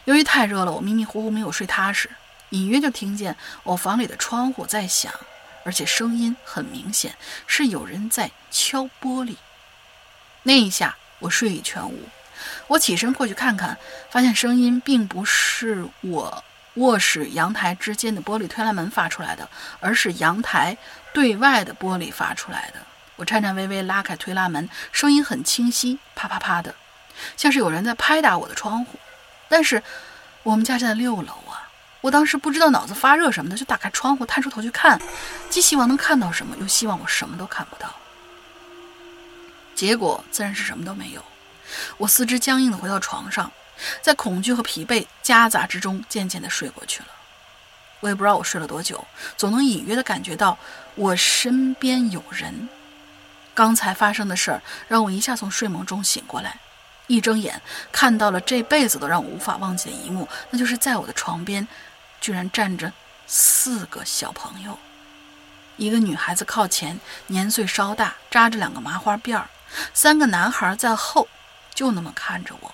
[0.05, 2.09] 由于太热了，我迷迷糊糊没有睡踏实，
[2.49, 5.13] 隐约就听见我房里的窗户在响，
[5.63, 9.35] 而且声音很明显，是有人在敲玻璃。
[10.43, 12.09] 那一下，我睡意全无。
[12.67, 13.77] 我起身过去看看，
[14.09, 16.43] 发现声音并不是我
[16.75, 19.47] 卧室阳台之间的玻璃推拉门发出来的，
[19.79, 20.75] 而是阳台
[21.13, 22.79] 对外的玻璃发出来的。
[23.17, 26.73] 我颤颤巍巍拉开推拉门，声音很清晰，啪啪啪的，
[27.37, 28.97] 像是有人在拍打我的窗户。
[29.51, 29.83] 但是，
[30.43, 31.67] 我们家在六楼啊！
[31.99, 34.99] 我当时不知道脑子发热什么的，就打开窗户探出头去看，
[35.49, 37.93] 既希望能看到什么，又希望我什么都看不到。
[39.75, 41.23] 结果自然是什么都没有。
[41.97, 43.51] 我四肢僵硬的回到床上，
[44.01, 47.09] 在恐惧和疲惫夹杂之中，渐渐的睡过去了。
[47.99, 50.57] 我也不知道我睡了多久，总能隐约的感觉到
[50.95, 52.69] 我身边有人。
[53.53, 56.57] 刚才发生的事儿让我一下从睡梦中醒过来。
[57.11, 61.67] 一睁眼看到了这辈子都让我无法忘记的一幕，那就是在我的床边，
[62.21, 62.93] 居然站着
[63.27, 64.79] 四个小朋友，
[65.75, 66.97] 一个女孩子靠前，
[67.27, 69.49] 年岁稍大，扎着两个麻花辫儿，
[69.93, 71.27] 三个男孩在后，
[71.75, 72.73] 就那么看着我。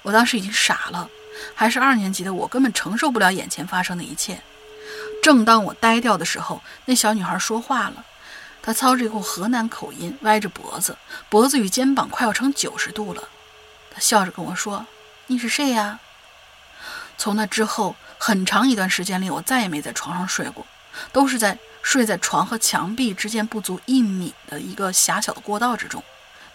[0.00, 1.10] 我当时已经傻了，
[1.54, 4.40] 还是二年级的我，根本承受不了眼前发生的一切。
[5.22, 8.06] 正当我呆掉的时候，那小女孩说话了，
[8.62, 10.96] 他操着一口河南口音，歪着脖子，
[11.28, 13.28] 脖子与肩膀快要成九十度了。
[13.90, 14.86] 他笑着跟我说
[15.28, 16.00] ：“你是谁呀？”
[17.16, 20.66] 从那之后很长一段时间里，我再也没在床上睡过，
[21.12, 26.04] 都是在睡在床和墙壁之间不足一米的一个狭小的过道之中，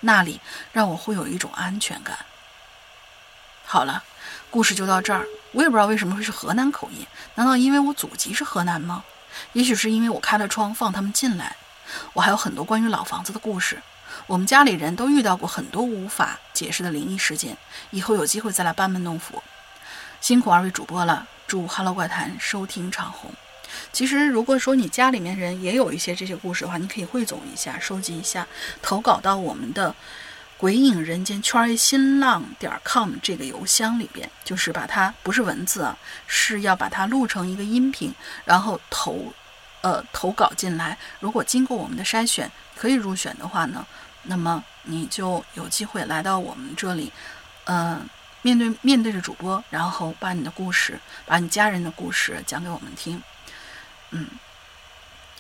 [0.02, 0.40] 那里
[0.72, 2.18] 让我会有一种安全感。
[3.66, 4.04] 好了，
[4.52, 5.26] 故事就到这儿。
[5.54, 9.04] 我也不知道为什么会是河南口音，难道因为我祖籍是河南吗？
[9.54, 11.56] 也许是因为我开了窗放他们进来。
[12.14, 13.82] 我还有很多关于老房子的故事，
[14.28, 17.58] 我们家里人都遇到过很多无法解释的灵异事件。
[17.92, 19.42] 以后有机会再来班门弄斧。
[20.22, 23.32] 辛苦二位主播了，祝《Hello 怪谈》收听长虹。
[23.92, 28.48] 其实，如果说你家里面人也有一些这些故事的话，你可以汇总一下，收集一下，
[28.82, 29.94] 投稿到我们的
[30.58, 38.14] “鬼影人间圈 A 新浪点 com” 这个邮箱里边，就是把它不是文字啊，是要把它录成一个音频，
[38.46, 39.34] 然后投，
[39.84, 40.98] 呃，投稿进来。
[41.20, 43.86] 如果经过我们的筛选可以入选的话呢，
[44.24, 47.14] 那么你就有机会来到我们这里，
[47.66, 48.10] 嗯。
[48.46, 53.24] 面对面对着主播，然后把你的故事，把你家人的故事讲给我们听。
[54.10, 54.28] 嗯，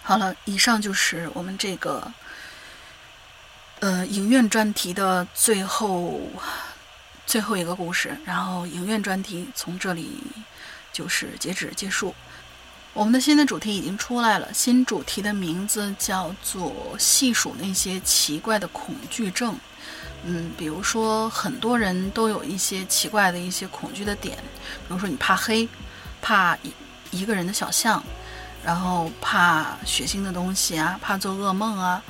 [0.02, 2.10] 好了，以上就是我们这个
[3.82, 6.22] 呃影院专题的最后
[7.26, 8.18] 最后一个故事。
[8.24, 10.24] 然后影院专题从这里
[10.94, 12.16] 就是截止结束。
[12.94, 19.58] 我们的新的主题已经出来了，新主题的名字叫做“细数那些奇怪的恐惧症”。
[20.26, 24.38] 嗯，比如说，很多人都有一些奇怪的一些恐惧的点，
[24.88, 25.68] 比如说你怕黑，
[26.22, 26.72] 怕一
[27.10, 28.02] 一个人的小巷，
[28.64, 32.02] 然后怕血腥的东西啊，怕做噩梦啊，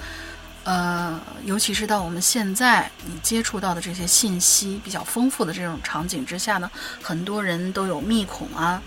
[0.66, 6.70] 呃，尤其是到我们现在你接触到的这些信息比较丰富的这种场景之下呢，
[7.02, 8.80] 很多人都有密恐啊，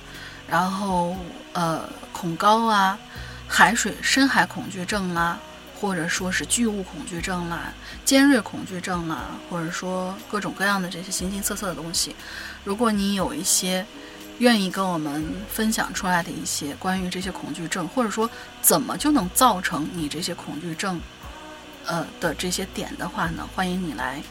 [0.48, 1.16] 然后
[1.52, 2.98] 呃恐高啊，
[3.48, 5.38] 海水深海恐惧症啊。
[5.78, 7.64] 或者说是巨物恐惧症啦、
[8.02, 12.16] 尖锐恐惧症啦，或者说各种各样的这些形形色色的东西。
[12.64, 13.84] 如果你有一些
[14.38, 18.28] 愿意跟我们分享出来的一些关于这些恐惧症，或者说
[18.62, 20.98] 怎么就能造成你这些恐惧症，
[21.84, 24.22] 呃的这些点的话呢，欢迎你来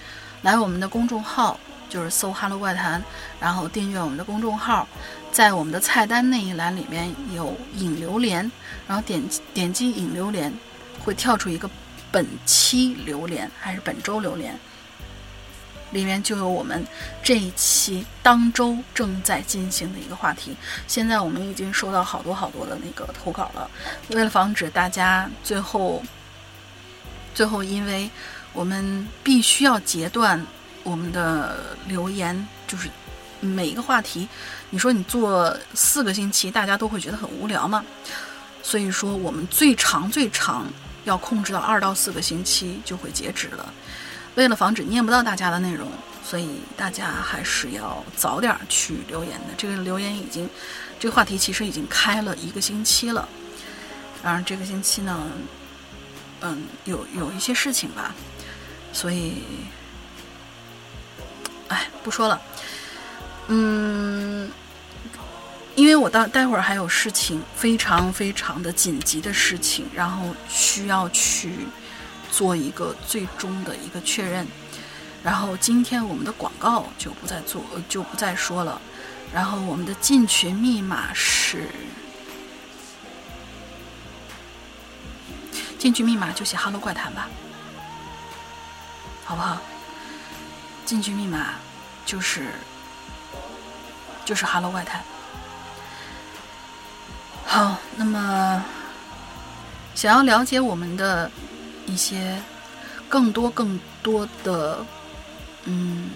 [0.41, 2.99] 来我们的公众号，就是搜“哈喽怪谈”，
[3.39, 4.87] 然后订阅我们的公众号，
[5.35, 8.49] 在我们的菜单那一栏里面有引流连，
[8.87, 10.49] 然后点击点击引流连。
[11.03, 11.69] 会跳出一个
[12.09, 14.57] 本期榴莲还是本周榴莲，
[15.91, 16.87] 里面就有我们
[17.21, 20.55] 这一期当周正在进行的一个话题。
[20.87, 23.69] 现在我们已经收到好多好多的那个投稿了。
[24.11, 26.01] 为了防止大家最后
[27.35, 28.09] 最后，因为
[28.53, 30.43] 我们必须要截断
[30.83, 32.89] 我们的留言，就是
[33.41, 34.27] 每一个话题，
[34.75, 37.81] 你说你做四个星期，大家都会觉得很无聊吗？
[38.61, 40.65] 所以说，我们最长最长。
[41.05, 43.73] 要控制到二到四个星期就会截止了。
[44.33, 45.87] 为了防止念不到大家的内容，
[46.21, 49.53] 所以大家还是要早点去留言的。
[49.55, 50.49] 这个留言已经，
[50.99, 53.29] 这个话题其实已经开了一个星期了。
[54.21, 55.25] 当然，这个星期呢，
[56.41, 58.13] 嗯，有有一些事情吧，
[58.91, 59.35] 所以，
[61.69, 62.41] 哎，不说了。
[63.47, 64.51] 嗯。
[65.75, 71.53] 因为我到待会儿还有事情，非常非常的紧急的事情，然后需要去
[72.31, 74.47] 做一个最终的一个确认。
[75.21, 78.81] 然后今天我们的广告就不再做，就不再说了。
[79.33, 81.67] 然后我们的进群密码是，
[85.77, 87.27] 进群密码就写 “Hello 怪谈”吧，
[89.25, 89.61] 好不好？
[90.85, 91.55] 进群密码
[92.05, 92.47] 就是
[94.23, 95.03] 就是 “Hello 怪谈”。
[97.45, 98.63] 好，那么
[99.93, 101.31] 想要了解我们的
[101.85, 102.41] 一些
[103.07, 104.85] 更多、更多的
[105.65, 106.09] 嗯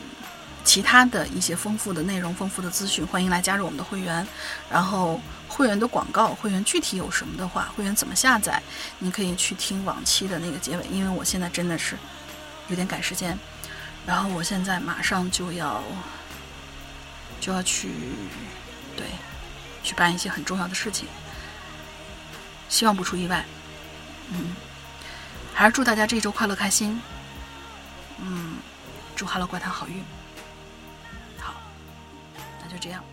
[0.66, 4.28] 其他的一些丰富的内容、丰富的资讯，欢迎来加入我们的会员。
[4.70, 8.62] 然后会员的广告，会员具体有什么的话，会员怎么下载，
[8.98, 10.86] 你可以去听往期的那个结尾。
[10.92, 11.96] 因为我现在真的是
[12.68, 13.38] 有点赶时间，
[14.06, 15.82] 然后我现在马上就要
[17.40, 17.90] 就要去
[18.98, 19.06] 对
[19.84, 21.08] 去办一些很重要的事情。
[22.70, 23.44] 希望不出意外，
[24.32, 24.56] 嗯，
[25.54, 27.02] 还是祝大家这一周快乐开心，
[28.20, 28.58] 嗯，
[29.16, 30.04] 祝哈喽怪谈好运，
[31.40, 31.54] 好，
[32.62, 33.04] 那就这样。